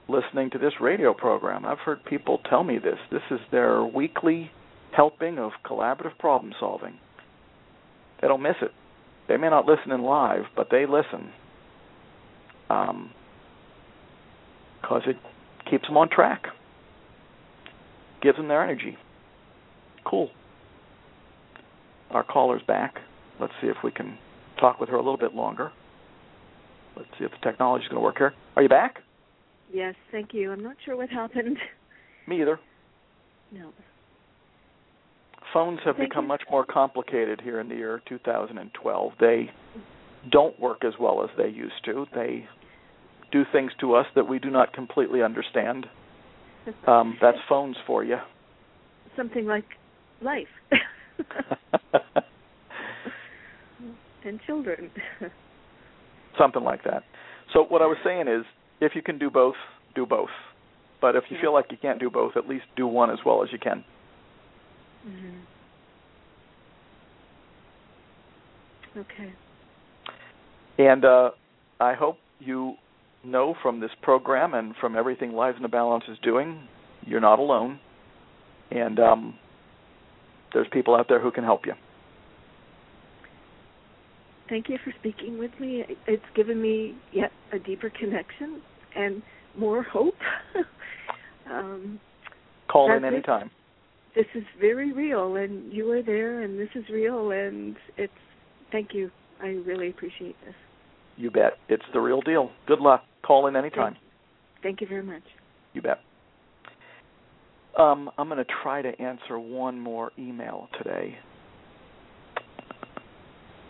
listening 0.09 0.49
to 0.49 0.57
this 0.57 0.73
radio 0.81 1.13
program, 1.13 1.65
I've 1.65 1.79
heard 1.79 2.03
people 2.03 2.41
tell 2.49 2.65
me 2.65 2.77
this. 2.77 2.99
This 3.09 3.21
is 3.31 3.39
their 3.49 3.85
weekly 3.85 4.51
helping 4.91 5.39
of 5.39 5.51
collaborative 5.65 6.17
problem 6.19 6.53
solving. 6.59 6.99
They 8.21 8.27
don't 8.27 8.41
miss 8.41 8.57
it. 8.61 8.71
They 9.29 9.37
may 9.37 9.49
not 9.49 9.65
listen 9.65 9.93
in 9.93 10.01
live, 10.01 10.43
but 10.57 10.67
they 10.69 10.85
listen. 10.85 11.31
Um, 12.69 13.11
because 14.81 15.03
it 15.07 15.15
keeps 15.69 15.87
them 15.87 15.97
on 15.97 16.09
track, 16.09 16.47
gives 18.21 18.37
them 18.37 18.47
their 18.47 18.63
energy. 18.63 18.97
Cool. 20.05 20.29
Our 22.11 22.23
caller's 22.23 22.61
back. 22.67 22.95
Let's 23.39 23.53
see 23.61 23.67
if 23.67 23.77
we 23.83 23.91
can 23.91 24.17
talk 24.59 24.79
with 24.79 24.89
her 24.89 24.95
a 24.95 25.01
little 25.01 25.17
bit 25.17 25.33
longer. 25.33 25.71
Let's 26.95 27.09
see 27.17 27.25
if 27.25 27.31
the 27.31 27.37
technology's 27.43 27.87
going 27.87 27.99
to 27.99 28.03
work 28.03 28.17
here. 28.17 28.33
Are 28.55 28.61
you 28.61 28.69
back? 28.69 28.99
Yes, 29.73 29.95
thank 30.11 30.33
you. 30.33 30.51
I'm 30.51 30.61
not 30.61 30.75
sure 30.85 30.95
what 30.95 31.09
happened. 31.09 31.57
Me 32.27 32.41
either. 32.41 32.59
No. 33.51 33.73
Phones 35.53 35.79
have 35.85 35.97
Thank 35.97 36.09
become 36.09 36.25
you. 36.25 36.29
much 36.29 36.43
more 36.49 36.65
complicated 36.65 37.41
here 37.41 37.59
in 37.59 37.69
the 37.69 37.75
year 37.75 38.01
2012. 38.07 39.11
They 39.19 39.49
don't 40.31 40.59
work 40.59 40.83
as 40.85 40.93
well 40.99 41.23
as 41.23 41.29
they 41.37 41.49
used 41.49 41.83
to. 41.85 42.05
They 42.13 42.47
do 43.33 43.43
things 43.51 43.71
to 43.81 43.95
us 43.95 44.05
that 44.15 44.29
we 44.29 44.39
do 44.39 44.49
not 44.49 44.71
completely 44.73 45.21
understand. 45.21 45.85
Um, 46.87 47.17
that's 47.21 47.37
phones 47.49 47.75
for 47.85 48.05
you. 48.05 48.17
Something 49.17 49.45
like 49.45 49.65
life. 50.21 50.47
and 54.23 54.39
children. 54.45 54.91
Something 56.37 56.63
like 56.63 56.83
that. 56.85 57.03
So 57.53 57.65
what 57.65 57.81
I 57.81 57.85
was 57.85 57.97
saying 58.03 58.27
is, 58.27 58.45
if 58.81 58.93
you 58.95 59.01
can 59.01 59.17
do 59.19 59.29
both, 59.29 59.55
do 59.95 60.05
both. 60.05 60.29
But 61.01 61.15
if 61.15 61.23
you 61.29 61.35
Yeah. 61.35 61.41
feel 61.43 61.53
like 61.53 61.65
you 61.69 61.77
can't 61.77 61.99
do 61.99 62.09
both, 62.09 62.37
at 62.37 62.47
least 62.47 62.65
do 62.77 62.87
one 62.87 63.09
as 63.11 63.19
well 63.25 63.43
as 63.43 63.51
you 63.51 63.59
can. 63.59 63.83
hmm 65.05 65.39
Okay. 68.97 69.33
And 70.77 71.03
uh, 71.05 71.31
I 71.79 71.93
hope 71.93 72.17
you 72.39 72.75
know 73.23 73.55
from 73.61 73.79
this 73.79 73.91
program 74.01 74.53
and 74.53 74.75
from 74.79 74.95
everything 74.95 75.33
Lives 75.33 75.57
in 75.57 75.63
the 75.63 75.69
Balance 75.69 76.03
is 76.09 76.17
doing, 76.21 76.67
you're 77.05 77.21
not 77.21 77.39
alone. 77.39 77.79
And 78.71 78.99
um, 78.99 79.35
there's 80.53 80.67
people 80.71 80.95
out 80.95 81.07
there 81.07 81.21
who 81.21 81.31
can 81.31 81.43
help 81.43 81.65
you. 81.65 81.73
Thank 84.49 84.69
you 84.69 84.77
for 84.83 84.93
speaking 84.99 85.39
with 85.39 85.51
me. 85.59 85.83
It's 86.07 86.23
given 86.35 86.61
me 86.61 86.95
yet 87.11 87.31
a 87.51 87.59
deeper 87.59 87.89
connection 87.89 88.61
and 88.95 89.21
more 89.57 89.83
hope. 89.83 90.15
um, 91.51 91.99
Call 92.69 92.95
in 92.95 93.05
anytime. 93.05 93.51
this 94.15 94.25
is 94.35 94.43
very 94.59 94.91
real, 94.91 95.35
and 95.35 95.71
you 95.71 95.89
are 95.91 96.01
there, 96.01 96.41
and 96.41 96.59
this 96.59 96.69
is 96.75 96.83
real, 96.89 97.31
and 97.31 97.75
it's. 97.97 98.13
Thank 98.71 98.89
you. 98.93 99.11
I 99.41 99.47
really 99.47 99.89
appreciate 99.89 100.35
this. 100.45 100.55
You 101.15 101.29
bet. 101.29 101.53
It's 101.69 101.83
the 101.93 101.99
real 101.99 102.21
deal. 102.21 102.49
Good 102.67 102.79
luck. 102.79 103.03
Call 103.25 103.47
in 103.47 103.55
anytime. 103.55 103.95
Thank 104.61 104.81
you 104.81 104.87
very 104.87 105.03
much. 105.03 105.23
You 105.73 105.81
bet. 105.81 105.99
Um, 107.77 108.11
I'm 108.17 108.27
going 108.27 108.37
to 108.37 108.51
try 108.63 108.81
to 108.81 109.01
answer 109.01 109.39
one 109.39 109.79
more 109.79 110.11
email 110.17 110.69
today. 110.77 111.17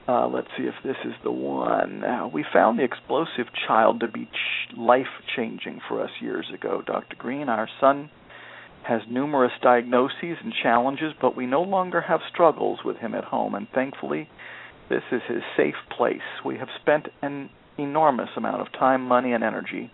Uh, 0.07 0.27
let's 0.27 0.47
see 0.57 0.63
if 0.63 0.73
this 0.83 0.97
is 1.05 1.13
the 1.23 1.31
one. 1.31 2.03
Uh, 2.03 2.27
we 2.27 2.43
found 2.51 2.77
the 2.77 2.83
explosive 2.83 3.45
child 3.65 4.01
to 4.01 4.07
be 4.09 4.25
ch- 4.25 4.77
life 4.77 5.07
changing 5.35 5.79
for 5.87 6.03
us 6.03 6.09
years 6.19 6.45
ago, 6.53 6.83
Dr. 6.85 7.15
Greene. 7.17 7.47
Our 7.47 7.69
son 7.79 8.09
has 8.85 9.01
numerous 9.09 9.53
diagnoses 9.61 10.37
and 10.43 10.53
challenges, 10.61 11.13
but 11.21 11.37
we 11.37 11.45
no 11.45 11.61
longer 11.61 12.01
have 12.01 12.19
struggles 12.29 12.79
with 12.83 12.97
him 12.97 13.15
at 13.15 13.23
home, 13.23 13.55
and 13.55 13.67
thankfully, 13.73 14.27
this 14.89 15.03
is 15.09 15.21
his 15.29 15.41
safe 15.55 15.75
place. 15.95 16.17
We 16.45 16.57
have 16.57 16.67
spent 16.81 17.07
an 17.21 17.49
enormous 17.77 18.29
amount 18.35 18.61
of 18.61 18.71
time, 18.73 19.01
money, 19.07 19.33
and 19.33 19.43
energy 19.43 19.91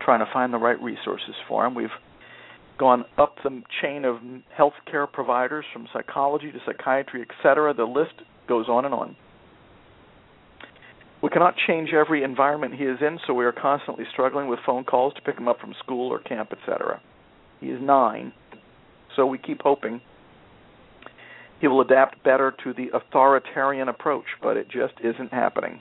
trying 0.00 0.20
to 0.20 0.32
find 0.32 0.52
the 0.52 0.58
right 0.58 0.80
resources 0.82 1.34
for 1.48 1.64
him. 1.64 1.74
We've 1.74 1.88
gone 2.78 3.04
up 3.18 3.36
the 3.44 3.62
chain 3.80 4.04
of 4.04 4.16
healthcare 4.58 5.10
providers 5.10 5.64
from 5.72 5.86
psychology 5.92 6.50
to 6.50 6.58
psychiatry, 6.66 7.22
etc. 7.22 7.74
The 7.74 7.84
list 7.84 8.14
goes 8.48 8.68
on 8.68 8.84
and 8.84 8.94
on. 8.94 9.16
We 11.22 11.28
cannot 11.28 11.54
change 11.68 11.90
every 11.92 12.24
environment 12.24 12.74
he 12.74 12.84
is 12.84 12.98
in, 13.00 13.20
so 13.26 13.34
we 13.34 13.44
are 13.44 13.52
constantly 13.52 14.04
struggling 14.12 14.48
with 14.48 14.58
phone 14.66 14.82
calls 14.82 15.14
to 15.14 15.22
pick 15.22 15.38
him 15.38 15.46
up 15.46 15.60
from 15.60 15.72
school 15.78 16.12
or 16.12 16.18
camp, 16.18 16.52
etc. 16.52 17.00
He 17.60 17.68
is 17.68 17.80
nine, 17.80 18.32
so 19.14 19.24
we 19.26 19.38
keep 19.38 19.62
hoping 19.62 20.00
he 21.60 21.68
will 21.68 21.80
adapt 21.80 22.24
better 22.24 22.52
to 22.64 22.72
the 22.74 22.88
authoritarian 22.92 23.88
approach, 23.88 24.24
but 24.42 24.56
it 24.56 24.66
just 24.68 24.94
isn't 25.04 25.32
happening. 25.32 25.80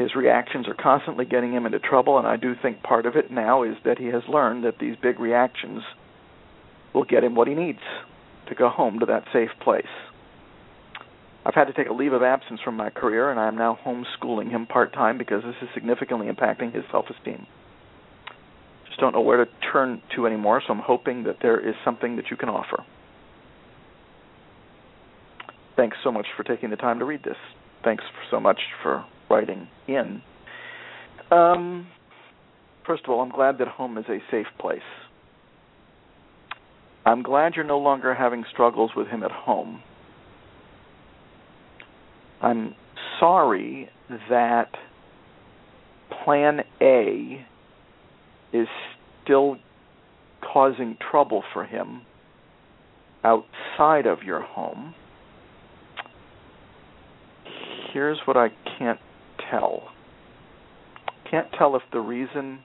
His 0.00 0.14
reactions 0.14 0.66
are 0.66 0.72
constantly 0.72 1.26
getting 1.26 1.52
him 1.52 1.66
into 1.66 1.78
trouble, 1.78 2.16
and 2.16 2.26
I 2.26 2.36
do 2.36 2.54
think 2.54 2.82
part 2.82 3.04
of 3.04 3.16
it 3.16 3.30
now 3.30 3.64
is 3.64 3.76
that 3.84 3.98
he 3.98 4.06
has 4.06 4.22
learned 4.30 4.64
that 4.64 4.78
these 4.78 4.96
big 4.96 5.20
reactions 5.20 5.82
will 6.94 7.04
get 7.04 7.22
him 7.22 7.34
what 7.34 7.48
he 7.48 7.54
needs 7.54 7.82
to 8.48 8.54
go 8.54 8.70
home 8.70 9.00
to 9.00 9.06
that 9.06 9.24
safe 9.30 9.50
place. 9.60 9.84
I've 11.44 11.54
had 11.54 11.66
to 11.66 11.74
take 11.74 11.88
a 11.88 11.92
leave 11.92 12.14
of 12.14 12.22
absence 12.22 12.60
from 12.64 12.78
my 12.78 12.88
career, 12.88 13.30
and 13.30 13.38
I 13.38 13.46
am 13.46 13.58
now 13.58 13.78
homeschooling 13.84 14.48
him 14.48 14.64
part 14.66 14.94
time 14.94 15.18
because 15.18 15.42
this 15.42 15.56
is 15.60 15.68
significantly 15.74 16.28
impacting 16.28 16.74
his 16.74 16.84
self 16.90 17.04
esteem. 17.10 17.46
Just 18.86 19.00
don't 19.00 19.12
know 19.12 19.20
where 19.20 19.44
to 19.44 19.50
turn 19.70 20.00
to 20.16 20.26
anymore, 20.26 20.62
so 20.66 20.72
I'm 20.72 20.80
hoping 20.80 21.24
that 21.24 21.40
there 21.42 21.60
is 21.60 21.74
something 21.84 22.16
that 22.16 22.30
you 22.30 22.38
can 22.38 22.48
offer. 22.48 22.86
Thanks 25.76 25.98
so 26.02 26.10
much 26.10 26.26
for 26.38 26.42
taking 26.42 26.70
the 26.70 26.76
time 26.76 27.00
to 27.00 27.04
read 27.04 27.22
this. 27.22 27.36
Thanks 27.84 28.04
so 28.30 28.40
much 28.40 28.60
for 28.82 29.04
writing 29.30 29.68
in. 29.88 30.20
Um, 31.30 31.86
first 32.86 33.04
of 33.04 33.10
all, 33.10 33.20
I'm 33.20 33.30
glad 33.30 33.58
that 33.58 33.68
home 33.68 33.96
is 33.96 34.04
a 34.08 34.18
safe 34.30 34.46
place. 34.58 34.80
I'm 37.06 37.22
glad 37.22 37.54
you're 37.54 37.64
no 37.64 37.78
longer 37.78 38.14
having 38.14 38.44
struggles 38.52 38.90
with 38.94 39.06
him 39.06 39.22
at 39.22 39.30
home. 39.30 39.82
I'm 42.42 42.74
sorry 43.18 43.88
that 44.28 44.68
plan 46.24 46.60
A 46.80 47.46
is 48.52 48.68
still 49.22 49.56
causing 50.42 50.96
trouble 51.10 51.44
for 51.52 51.64
him 51.64 52.02
outside 53.24 54.06
of 54.06 54.22
your 54.22 54.40
home. 54.40 54.94
Here's 57.92 58.18
what 58.24 58.36
I 58.36 58.48
can't 58.78 59.00
tell. 59.50 59.88
Can't 61.30 61.48
tell 61.56 61.76
if 61.76 61.82
the 61.92 62.00
reason 62.00 62.60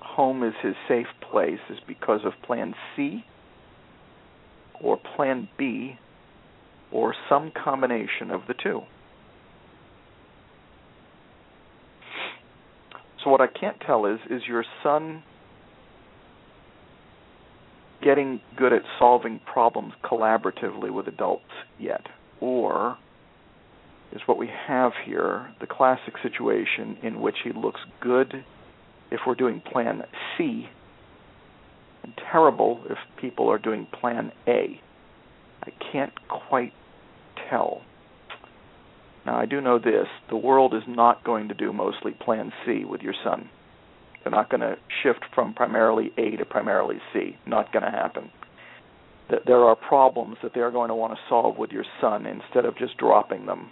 home 0.00 0.42
is 0.42 0.54
his 0.62 0.74
safe 0.88 1.06
place 1.30 1.60
is 1.70 1.78
because 1.86 2.20
of 2.24 2.32
plan 2.44 2.74
C 2.96 3.24
or 4.80 4.98
plan 5.16 5.48
B 5.56 5.98
or 6.90 7.14
some 7.28 7.52
combination 7.52 8.30
of 8.30 8.42
the 8.48 8.54
two. 8.54 8.82
So 13.22 13.30
what 13.30 13.40
I 13.40 13.46
can't 13.46 13.80
tell 13.86 14.06
is 14.06 14.18
is 14.28 14.42
your 14.48 14.64
son 14.82 15.22
getting 18.02 18.40
good 18.56 18.72
at 18.72 18.82
solving 18.98 19.40
problems 19.50 19.92
collaboratively 20.04 20.90
with 20.90 21.06
adults 21.06 21.44
yet 21.78 22.02
or 22.40 22.98
is 24.12 24.20
what 24.26 24.38
we 24.38 24.48
have 24.68 24.92
here 25.04 25.52
the 25.60 25.66
classic 25.66 26.14
situation 26.22 26.96
in 27.02 27.20
which 27.20 27.36
he 27.44 27.52
looks 27.52 27.80
good 28.00 28.44
if 29.10 29.20
we're 29.26 29.34
doing 29.34 29.60
plan 29.60 30.02
C 30.36 30.68
and 32.02 32.12
terrible 32.30 32.82
if 32.90 32.98
people 33.20 33.50
are 33.50 33.58
doing 33.58 33.86
plan 34.00 34.32
A. 34.46 34.80
I 35.62 35.70
can't 35.92 36.12
quite 36.28 36.72
tell. 37.48 37.82
Now, 39.24 39.38
I 39.38 39.46
do 39.46 39.60
know 39.60 39.78
this 39.78 40.08
the 40.28 40.36
world 40.36 40.74
is 40.74 40.82
not 40.88 41.22
going 41.24 41.48
to 41.48 41.54
do 41.54 41.72
mostly 41.72 42.12
Plan 42.12 42.52
C 42.66 42.84
with 42.84 43.02
your 43.02 43.14
son. 43.24 43.48
They're 44.22 44.32
not 44.32 44.50
going 44.50 44.60
to 44.60 44.76
shift 45.02 45.24
from 45.34 45.54
primarily 45.54 46.12
A 46.18 46.36
to 46.36 46.44
primarily 46.44 46.98
C. 47.12 47.36
Not 47.46 47.72
going 47.72 47.84
to 47.84 47.90
happen. 47.90 48.30
There 49.46 49.64
are 49.64 49.76
problems 49.76 50.36
that 50.42 50.52
they 50.54 50.60
are 50.60 50.70
going 50.70 50.88
to 50.88 50.94
want 50.94 51.14
to 51.14 51.18
solve 51.28 51.56
with 51.56 51.70
your 51.70 51.84
son 52.00 52.26
instead 52.26 52.64
of 52.64 52.76
just 52.76 52.96
dropping 52.98 53.46
them. 53.46 53.70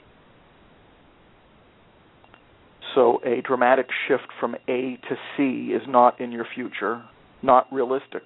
So, 2.94 3.20
a 3.24 3.40
dramatic 3.42 3.86
shift 4.08 4.26
from 4.40 4.56
A 4.68 4.98
to 5.08 5.16
C 5.36 5.72
is 5.72 5.82
not 5.86 6.20
in 6.20 6.32
your 6.32 6.46
future, 6.54 7.02
not 7.42 7.72
realistic 7.72 8.24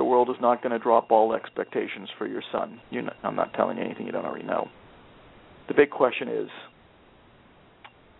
the 0.00 0.04
world 0.04 0.30
is 0.30 0.36
not 0.40 0.62
going 0.62 0.72
to 0.72 0.78
drop 0.78 1.10
all 1.10 1.34
expectations 1.34 2.08
for 2.16 2.26
your 2.26 2.42
son. 2.50 2.80
You 2.88 3.02
know, 3.02 3.12
I'm 3.22 3.36
not 3.36 3.52
telling 3.52 3.76
you 3.76 3.84
anything 3.84 4.06
you 4.06 4.12
don't 4.12 4.24
already 4.24 4.46
know. 4.46 4.68
The 5.68 5.74
big 5.74 5.90
question 5.90 6.26
is 6.26 6.48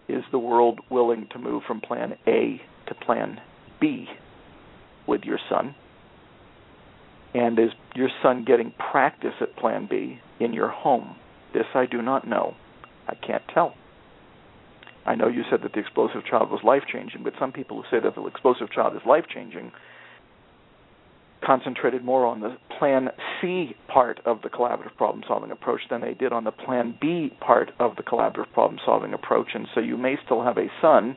is 0.06 0.22
the 0.30 0.38
world 0.38 0.80
willing 0.90 1.26
to 1.32 1.38
move 1.38 1.62
from 1.66 1.80
plan 1.80 2.18
A 2.26 2.60
to 2.88 2.94
plan 2.94 3.40
B 3.80 4.06
with 5.06 5.22
your 5.22 5.38
son? 5.48 5.74
And 7.32 7.58
is 7.58 7.70
your 7.94 8.10
son 8.22 8.44
getting 8.44 8.74
practice 8.90 9.34
at 9.40 9.56
plan 9.56 9.86
B 9.88 10.18
in 10.38 10.52
your 10.52 10.68
home? 10.68 11.16
This 11.54 11.64
I 11.74 11.86
do 11.86 12.02
not 12.02 12.28
know. 12.28 12.56
I 13.08 13.14
can't 13.14 13.42
tell. 13.52 13.74
I 15.06 15.14
know 15.14 15.28
you 15.28 15.42
said 15.50 15.62
that 15.62 15.72
the 15.72 15.80
explosive 15.80 16.24
child 16.24 16.50
was 16.50 16.60
life 16.62 16.82
changing, 16.92 17.24
but 17.24 17.32
some 17.38 17.52
people 17.52 17.82
who 17.82 17.84
say 17.90 18.02
that 18.02 18.14
the 18.14 18.24
explosive 18.26 18.70
child 18.70 18.94
is 18.94 19.02
life 19.06 19.24
changing 19.32 19.72
concentrated 21.44 22.04
more 22.04 22.26
on 22.26 22.40
the 22.40 22.56
Plan 22.78 23.08
C 23.40 23.74
part 23.88 24.20
of 24.24 24.42
the 24.42 24.48
collaborative 24.48 24.94
problem 24.96 25.24
solving 25.26 25.50
approach 25.50 25.80
than 25.88 26.00
they 26.00 26.14
did 26.14 26.32
on 26.32 26.44
the 26.44 26.50
Plan 26.50 26.96
B 27.00 27.32
part 27.40 27.72
of 27.78 27.96
the 27.96 28.02
collaborative 28.02 28.52
problem 28.52 28.78
solving 28.84 29.14
approach. 29.14 29.48
And 29.54 29.66
so 29.74 29.80
you 29.80 29.96
may 29.96 30.16
still 30.24 30.42
have 30.42 30.58
a 30.58 30.66
son 30.80 31.16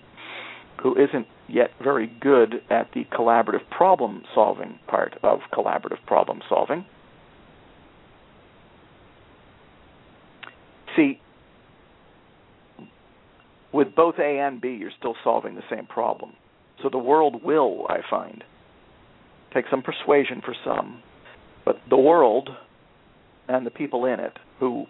who 0.81 0.95
isn't 0.95 1.27
yet 1.47 1.71
very 1.83 2.07
good 2.21 2.61
at 2.69 2.89
the 2.93 3.03
collaborative 3.05 3.69
problem 3.69 4.23
solving 4.33 4.79
part 4.87 5.17
of 5.23 5.39
collaborative 5.51 6.03
problem 6.07 6.41
solving. 6.49 6.85
See, 10.95 11.19
with 13.73 13.95
both 13.95 14.15
A 14.19 14.39
and 14.39 14.61
B, 14.61 14.69
you're 14.79 14.91
still 14.97 15.15
solving 15.23 15.55
the 15.55 15.63
same 15.69 15.85
problem. 15.85 16.33
So 16.81 16.89
the 16.89 16.97
world 16.97 17.43
will, 17.43 17.85
I 17.89 17.99
find, 18.09 18.43
take 19.53 19.65
some 19.69 19.81
persuasion 19.81 20.41
for 20.43 20.55
some, 20.63 21.01
but 21.65 21.77
the 21.89 21.97
world 21.97 22.49
and 23.47 23.65
the 23.65 23.71
people 23.71 24.05
in 24.05 24.19
it 24.19 24.37
who 24.59 24.85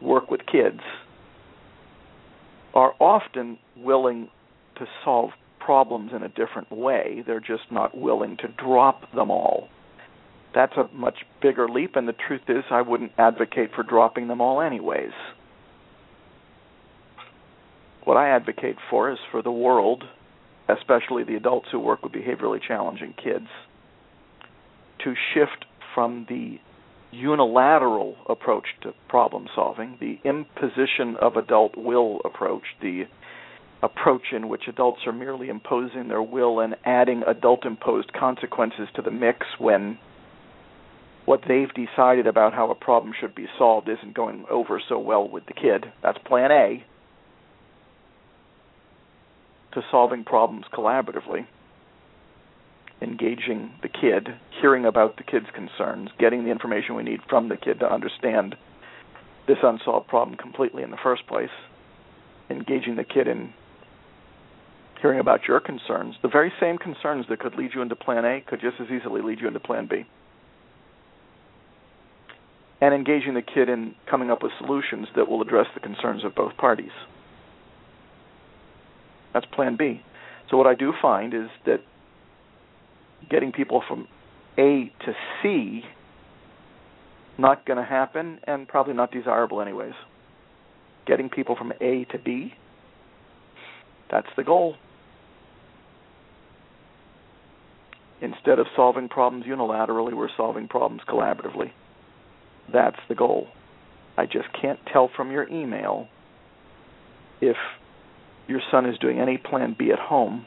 work 0.00 0.30
with 0.30 0.40
kids 0.50 0.80
are 2.74 2.94
often 3.00 3.58
willing 3.76 4.28
to 4.76 4.86
solve 5.04 5.30
problems 5.58 6.12
in 6.14 6.22
a 6.22 6.28
different 6.28 6.70
way. 6.70 7.22
They're 7.26 7.40
just 7.40 7.70
not 7.70 7.96
willing 7.96 8.36
to 8.38 8.48
drop 8.48 9.12
them 9.12 9.30
all. 9.30 9.68
That's 10.54 10.76
a 10.76 10.88
much 10.94 11.16
bigger 11.42 11.68
leap, 11.68 11.96
and 11.96 12.08
the 12.08 12.14
truth 12.14 12.42
is, 12.48 12.64
I 12.70 12.82
wouldn't 12.82 13.12
advocate 13.18 13.70
for 13.74 13.82
dropping 13.82 14.28
them 14.28 14.40
all, 14.40 14.60
anyways. 14.60 15.12
What 18.08 18.16
I 18.16 18.30
advocate 18.30 18.76
for 18.88 19.12
is 19.12 19.18
for 19.30 19.42
the 19.42 19.52
world, 19.52 20.02
especially 20.66 21.24
the 21.24 21.34
adults 21.34 21.68
who 21.70 21.78
work 21.78 22.02
with 22.02 22.12
behaviorally 22.12 22.58
challenging 22.66 23.12
kids, 23.22 23.48
to 25.04 25.12
shift 25.34 25.66
from 25.94 26.24
the 26.26 26.58
unilateral 27.10 28.16
approach 28.26 28.64
to 28.80 28.94
problem 29.10 29.46
solving, 29.54 29.98
the 30.00 30.18
imposition 30.26 31.16
of 31.20 31.36
adult 31.36 31.76
will 31.76 32.22
approach, 32.24 32.62
the 32.80 33.02
approach 33.82 34.32
in 34.32 34.48
which 34.48 34.68
adults 34.68 35.00
are 35.06 35.12
merely 35.12 35.50
imposing 35.50 36.08
their 36.08 36.22
will 36.22 36.60
and 36.60 36.76
adding 36.86 37.22
adult 37.26 37.66
imposed 37.66 38.14
consequences 38.14 38.88
to 38.96 39.02
the 39.02 39.10
mix 39.10 39.44
when 39.58 39.98
what 41.26 41.42
they've 41.46 41.74
decided 41.74 42.26
about 42.26 42.54
how 42.54 42.70
a 42.70 42.74
problem 42.74 43.12
should 43.20 43.34
be 43.34 43.48
solved 43.58 43.86
isn't 43.86 44.14
going 44.14 44.46
over 44.50 44.80
so 44.88 44.98
well 44.98 45.28
with 45.28 45.44
the 45.44 45.52
kid. 45.52 45.84
That's 46.02 46.16
plan 46.26 46.50
A 46.50 46.82
to 49.72 49.82
solving 49.90 50.24
problems 50.24 50.64
collaboratively 50.72 51.46
engaging 53.00 53.72
the 53.82 53.88
kid, 53.88 54.28
hearing 54.60 54.84
about 54.84 55.16
the 55.16 55.22
kid's 55.22 55.46
concerns, 55.54 56.10
getting 56.18 56.44
the 56.44 56.50
information 56.50 56.94
we 56.94 57.02
need 57.02 57.20
from 57.28 57.48
the 57.48 57.56
kid 57.56 57.78
to 57.80 57.92
understand 57.92 58.56
this 59.46 59.58
unsolved 59.62 60.08
problem 60.08 60.36
completely 60.36 60.82
in 60.82 60.90
the 60.90 60.98
first 61.02 61.26
place, 61.26 61.50
engaging 62.50 62.96
the 62.96 63.04
kid 63.04 63.28
in 63.28 63.52
hearing 65.00 65.20
about 65.20 65.46
your 65.46 65.60
concerns, 65.60 66.16
the 66.22 66.28
very 66.28 66.52
same 66.60 66.76
concerns 66.76 67.24
that 67.28 67.38
could 67.38 67.54
lead 67.54 67.70
you 67.72 67.82
into 67.82 67.94
plan 67.94 68.24
A 68.24 68.40
could 68.40 68.60
just 68.60 68.80
as 68.80 68.88
easily 68.90 69.22
lead 69.22 69.40
you 69.40 69.46
into 69.46 69.60
plan 69.60 69.86
B. 69.88 70.04
And 72.80 72.94
engaging 72.94 73.34
the 73.34 73.42
kid 73.42 73.68
in 73.68 73.94
coming 74.10 74.30
up 74.30 74.42
with 74.42 74.52
solutions 74.58 75.08
that 75.16 75.28
will 75.28 75.40
address 75.42 75.66
the 75.74 75.80
concerns 75.80 76.24
of 76.24 76.34
both 76.34 76.56
parties. 76.56 76.90
That's 79.38 79.54
plan 79.54 79.76
B. 79.76 80.02
So 80.50 80.56
what 80.56 80.66
I 80.66 80.74
do 80.74 80.92
find 81.00 81.34
is 81.34 81.48
that 81.66 81.80
getting 83.30 83.52
people 83.52 83.82
from 83.86 84.08
A 84.58 84.90
to 85.04 85.12
C 85.42 85.82
not 87.36 87.64
going 87.66 87.76
to 87.76 87.84
happen 87.84 88.40
and 88.44 88.66
probably 88.66 88.94
not 88.94 89.12
desirable 89.12 89.60
anyways. 89.60 89.92
Getting 91.06 91.28
people 91.28 91.54
from 91.54 91.72
A 91.80 92.04
to 92.10 92.18
B 92.18 92.54
that's 94.10 94.28
the 94.36 94.44
goal. 94.44 94.74
Instead 98.20 98.58
of 98.58 98.66
solving 98.74 99.08
problems 99.08 99.46
unilaterally, 99.46 100.14
we're 100.14 100.28
solving 100.36 100.66
problems 100.66 101.02
collaboratively. 101.08 101.70
That's 102.72 102.98
the 103.08 103.14
goal. 103.14 103.48
I 104.16 104.24
just 104.24 104.48
can't 104.60 104.80
tell 104.92 105.10
from 105.14 105.30
your 105.30 105.48
email 105.48 106.08
if 107.40 107.56
your 108.48 108.60
son 108.70 108.86
is 108.86 108.98
doing 108.98 109.20
any 109.20 109.36
plan 109.36 109.76
B 109.78 109.92
at 109.92 109.98
home 109.98 110.46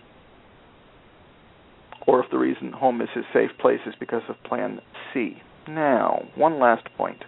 or 2.07 2.23
if 2.23 2.29
the 2.31 2.37
reason 2.37 2.71
home 2.71 3.01
is 3.01 3.09
his 3.13 3.25
safe 3.33 3.51
place 3.59 3.79
is 3.85 3.93
because 3.99 4.23
of 4.27 4.35
plan 4.43 4.81
C. 5.13 5.37
Now, 5.67 6.23
one 6.35 6.59
last 6.59 6.87
point. 6.97 7.23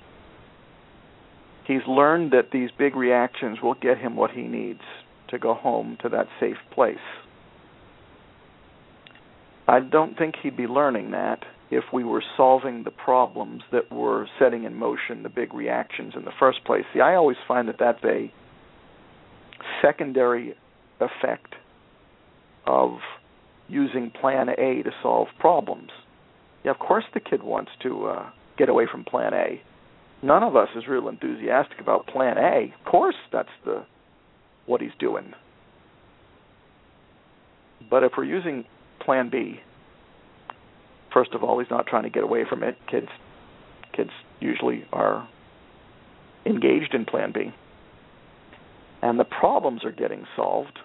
He's 1.66 1.82
learned 1.88 2.32
that 2.32 2.52
these 2.52 2.70
big 2.78 2.96
reactions 2.96 3.60
will 3.62 3.76
get 3.76 3.98
him 3.98 4.16
what 4.16 4.32
he 4.32 4.42
needs 4.42 4.82
to 5.30 5.40
go 5.40 5.54
home 5.54 5.98
to 6.02 6.10
that 6.10 6.28
safe 6.40 6.58
place. 6.72 6.98
I 9.68 9.80
don't 9.80 10.18
think 10.18 10.36
he'd 10.42 10.58
be 10.58 10.68
learning 10.68 11.12
that 11.12 11.46
if 11.72 11.86
we 11.94 12.04
were 12.04 12.24
solving 12.36 12.84
the 12.84 12.92
problems 12.92 13.64
that 13.72 13.92
were 13.92 14.28
setting 14.38 14.66
in 14.66 14.76
motion 14.76 15.24
the 15.24 15.30
big 15.30 15.54
reactions 15.54 16.14
in 16.16 16.26
the 16.26 16.34
first 16.38 16.66
place. 16.66 16.84
See, 16.94 17.00
I 17.00 17.16
always 17.16 17.38
find 17.48 17.70
that 17.70 17.78
that's 17.80 18.04
a 18.04 18.32
secondary 19.82 20.56
effect 21.00 21.56
of 22.66 22.98
using 23.68 24.12
plan 24.12 24.50
A 24.50 24.84
to 24.84 24.92
solve 25.02 25.28
problems. 25.40 25.90
Yeah, 26.64 26.72
of 26.72 26.80
course 26.80 27.06
the 27.14 27.20
kid 27.20 27.44
wants 27.44 27.72
to 27.82 28.06
uh, 28.08 28.30
get 28.58 28.70
away 28.70 28.88
from 28.90 29.04
plan 29.04 29.34
A. 29.34 29.62
None 30.22 30.44
of 30.44 30.56
us 30.56 30.70
is 30.76 30.88
real 30.88 31.10
enthusiastic 31.10 31.80
about 31.80 32.08
plan 32.08 32.38
A. 32.38 32.74
Of 32.80 32.86
course 32.86 33.16
that's 33.32 33.50
the 33.66 33.86
what 34.66 34.82
he's 34.82 34.92
doing. 34.98 35.34
But 37.90 38.04
if 38.04 38.14
we're 38.18 38.24
using 38.24 38.64
plan 39.02 39.30
B, 39.30 39.60
first 41.14 41.34
of 41.34 41.44
all, 41.44 41.60
he's 41.60 41.70
not 41.70 41.86
trying 41.86 42.04
to 42.04 42.10
get 42.10 42.24
away 42.24 42.46
from 42.50 42.64
it. 42.64 42.78
Kids 42.90 43.10
kids 43.96 44.12
usually 44.40 44.86
are 44.92 45.28
engaged 46.46 46.94
in 46.94 47.06
plan 47.06 47.32
B. 47.34 47.54
And 49.04 49.20
the 49.20 49.26
problems 49.26 49.84
are 49.84 49.92
getting 49.92 50.26
solved. 50.34 50.80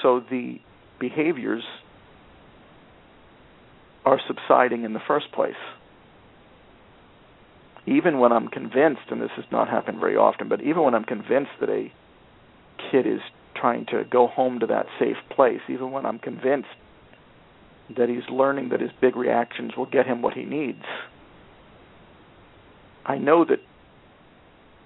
So 0.00 0.20
the 0.30 0.58
behaviors 0.98 1.62
are 4.06 4.18
subsiding 4.26 4.84
in 4.84 4.94
the 4.94 5.00
first 5.06 5.30
place. 5.32 5.52
Even 7.86 8.18
when 8.18 8.32
I'm 8.32 8.48
convinced, 8.48 9.02
and 9.10 9.20
this 9.20 9.28
has 9.36 9.44
not 9.52 9.68
happened 9.68 10.00
very 10.00 10.16
often, 10.16 10.48
but 10.48 10.62
even 10.62 10.82
when 10.82 10.94
I'm 10.94 11.04
convinced 11.04 11.50
that 11.60 11.68
a 11.68 11.92
kid 12.90 13.06
is 13.06 13.20
trying 13.54 13.84
to 13.90 14.04
go 14.10 14.26
home 14.26 14.60
to 14.60 14.66
that 14.68 14.86
safe 14.98 15.18
place, 15.28 15.60
even 15.68 15.90
when 15.90 16.06
I'm 16.06 16.18
convinced 16.18 16.68
that 17.98 18.08
he's 18.08 18.26
learning 18.30 18.70
that 18.70 18.80
his 18.80 18.92
big 18.98 19.14
reactions 19.14 19.72
will 19.76 19.86
get 19.86 20.06
him 20.06 20.22
what 20.22 20.32
he 20.32 20.44
needs. 20.44 20.84
I 23.04 23.18
know 23.18 23.44
that 23.44 23.58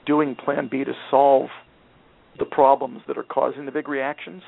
doing 0.04 0.34
plan 0.34 0.66
B 0.68 0.82
to 0.82 0.94
solve 1.08 1.48
the 2.38 2.44
problems 2.44 3.02
that 3.06 3.18
are 3.18 3.22
causing 3.22 3.66
the 3.66 3.72
big 3.72 3.88
reactions 3.88 4.42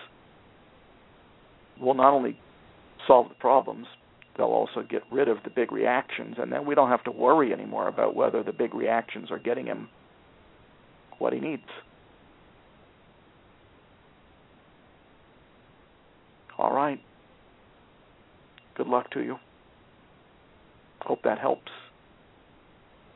will 1.81 1.95
not 1.95 2.13
only 2.13 2.39
solve 3.07 3.29
the 3.29 3.35
problems, 3.35 3.87
they'll 4.37 4.47
also 4.47 4.83
get 4.89 5.03
rid 5.11 5.29
of 5.29 5.39
the 5.45 5.51
big 5.51 5.73
reactions, 5.73 6.37
and 6.39 6.53
then 6.53 6.67
we 6.67 6.75
don't 6.75 6.89
have 6.89 7.05
to 7.05 7.11
worry 7.11 7.53
anymore 7.53 7.89
about 7.89 8.17
whether 8.17 8.43
the 8.43 8.53
big 8.53 8.75
reactions 8.75 9.31
are 9.31 9.39
getting 9.39 9.67
him 9.67 9.89
what 11.19 11.33
he 11.33 11.41
needs. 11.41 11.63
All 16.59 16.75
right. 16.75 17.01
Good 18.77 18.87
luck 18.87 19.11
to 19.11 19.21
you. 19.21 19.37
Hope 21.03 21.23
that 21.25 21.39
helps. 21.39 21.71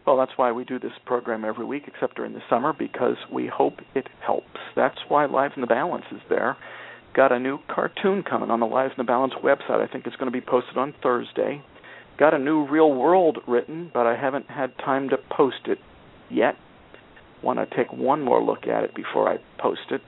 Well, 0.08 0.16
that's 0.16 0.36
why 0.36 0.52
we 0.52 0.64
do 0.64 0.78
this 0.78 0.92
program 1.04 1.44
every 1.44 1.66
week, 1.66 1.84
except 1.86 2.16
during 2.16 2.32
the 2.32 2.40
summer, 2.48 2.72
because 2.72 3.16
we 3.30 3.46
hope 3.46 3.74
it 3.94 4.06
helps. 4.24 4.58
That's 4.74 4.96
why 5.08 5.26
Lives 5.26 5.52
in 5.54 5.60
the 5.60 5.66
Balance 5.66 6.06
is 6.10 6.20
there. 6.30 6.56
Got 7.14 7.30
a 7.30 7.38
new 7.38 7.58
cartoon 7.68 8.22
coming 8.22 8.50
on 8.50 8.60
the 8.60 8.66
Lives 8.66 8.94
in 8.96 9.04
the 9.04 9.06
Balance 9.06 9.34
website. 9.44 9.86
I 9.86 9.86
think 9.86 10.06
it's 10.06 10.16
going 10.16 10.32
to 10.32 10.40
be 10.40 10.40
posted 10.40 10.78
on 10.78 10.94
Thursday. 11.02 11.62
Got 12.18 12.32
a 12.32 12.38
new 12.38 12.66
real 12.66 12.92
world 12.92 13.38
written, 13.46 13.90
but 13.92 14.06
I 14.06 14.16
haven't 14.16 14.46
had 14.50 14.76
time 14.78 15.10
to 15.10 15.18
post 15.30 15.66
it 15.66 15.78
yet. 16.30 16.56
Want 17.42 17.58
to 17.58 17.76
take 17.76 17.92
one 17.92 18.22
more 18.22 18.42
look 18.42 18.66
at 18.66 18.84
it 18.84 18.94
before 18.94 19.28
I 19.30 19.36
post 19.58 19.90
it 19.90 20.00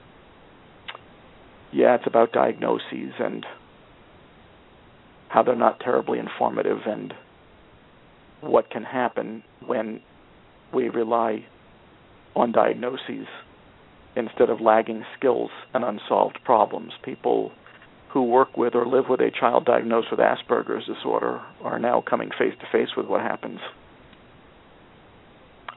yeah, 1.71 1.95
it's 1.95 2.07
about 2.07 2.31
diagnoses 2.33 3.13
and 3.19 3.45
how 5.29 5.43
they're 5.43 5.55
not 5.55 5.79
terribly 5.79 6.19
informative 6.19 6.79
and 6.85 7.13
what 8.41 8.69
can 8.69 8.83
happen 8.83 9.43
when 9.65 10.01
we 10.73 10.89
rely 10.89 11.45
on 12.35 12.51
diagnoses 12.51 13.27
instead 14.15 14.49
of 14.49 14.59
lagging 14.59 15.03
skills 15.17 15.49
and 15.73 15.83
unsolved 15.83 16.39
problems. 16.43 16.91
People 17.03 17.51
who 18.11 18.23
work 18.23 18.57
with 18.57 18.75
or 18.75 18.85
live 18.85 19.05
with 19.09 19.21
a 19.21 19.31
child 19.31 19.65
diagnosed 19.65 20.07
with 20.11 20.19
Asperger's 20.19 20.85
disorder 20.85 21.41
are 21.63 21.79
now 21.79 22.03
coming 22.07 22.29
face 22.37 22.53
to 22.59 22.67
face 22.71 22.89
with 22.95 23.05
what 23.05 23.21
happens 23.21 23.59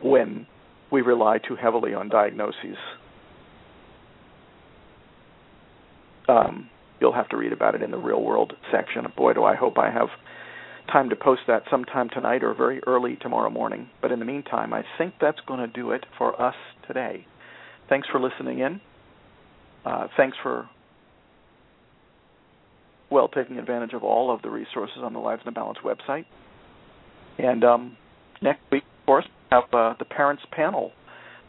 when 0.03 0.47
we 0.91 1.01
rely 1.01 1.39
too 1.39 1.57
heavily 1.57 1.95
on 1.95 2.09
diagnoses 2.09 2.77
um, 6.29 6.69
you'll 7.01 7.13
have 7.13 7.29
to 7.29 7.37
read 7.37 7.53
about 7.53 7.75
it 7.75 7.83
in 7.83 7.91
the 7.91 7.99
real 7.99 8.23
world 8.23 8.55
section. 8.73 9.05
Boy, 9.17 9.35
do 9.35 9.45
I 9.45 9.55
hope 9.55 9.79
I 9.79 9.91
have 9.91 10.09
time 10.93 11.11
to 11.11 11.17
post 11.17 11.43
that 11.47 11.63
sometime 11.71 12.09
tonight 12.09 12.45
or 12.45 12.55
very 12.55 12.81
early 12.87 13.17
tomorrow 13.17 13.51
morning. 13.51 13.89
But 14.03 14.13
in 14.13 14.19
the 14.19 14.25
meantime, 14.25 14.73
I 14.73 14.83
think 14.99 15.15
that's 15.21 15.41
going 15.47 15.61
to 15.61 15.67
do 15.67 15.93
it 15.93 16.05
for 16.19 16.41
us 16.41 16.55
today. 16.87 17.27
Thanks 17.89 18.09
for 18.11 18.21
listening 18.21 18.61
in. 18.61 18.81
Uh, 19.85 20.09
thanks 20.17 20.37
for 20.43 20.69
well 23.11 23.29
taking 23.29 23.59
advantage 23.59 23.93
of 23.93 24.03
all 24.03 24.35
of 24.35 24.43
the 24.43 24.51
resources 24.51 24.99
on 25.03 25.13
the 25.13 25.19
Lives 25.19 25.43
in 25.45 25.53
the 25.53 25.59
Balance 25.59 25.79
website. 25.85 26.25
And 27.39 27.65
um, 27.65 27.97
next 28.41 28.61
week, 28.73 28.83
of 29.01 29.07
course, 29.07 29.25
we 29.27 29.57
have 29.57 29.65
uh, 29.73 29.95
the 29.99 30.05
parents 30.05 30.43
panel 30.51 30.93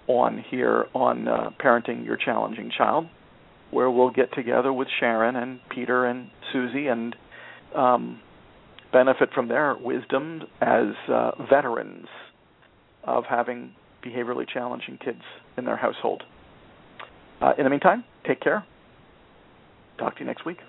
on 0.08 0.44
here 0.50 0.86
on 0.94 1.28
uh, 1.28 1.50
parenting 1.64 2.06
your 2.06 2.18
challenging 2.18 2.72
child 2.76 3.08
where 3.72 3.90
we'll 3.90 4.12
get 4.12 4.34
together 4.34 4.72
with 4.72 4.88
Sharon 5.00 5.36
and 5.36 5.60
Peter 5.70 6.06
and 6.06 6.30
Susie 6.54 6.88
and 6.88 7.16
um, 7.76 8.20
benefit 8.96 9.34
from 9.34 9.50
their 9.50 9.76
wisdom 9.76 10.44
as 10.62 10.86
uh, 11.10 11.32
veterans 11.50 12.08
of 13.04 13.26
having 13.30 13.74
behaviorally 14.02 14.48
challenging 14.48 14.98
kids 15.04 15.22
in 15.58 15.66
their 15.66 15.76
household. 15.76 16.24
Uh, 17.42 17.52
in 17.58 17.66
the 17.66 17.70
meantime, 17.70 18.06
take 18.26 18.40
care. 18.40 18.64
Talk 19.98 20.14
to 20.16 20.22
you 20.22 20.26
next 20.26 20.46
week. 20.46 20.60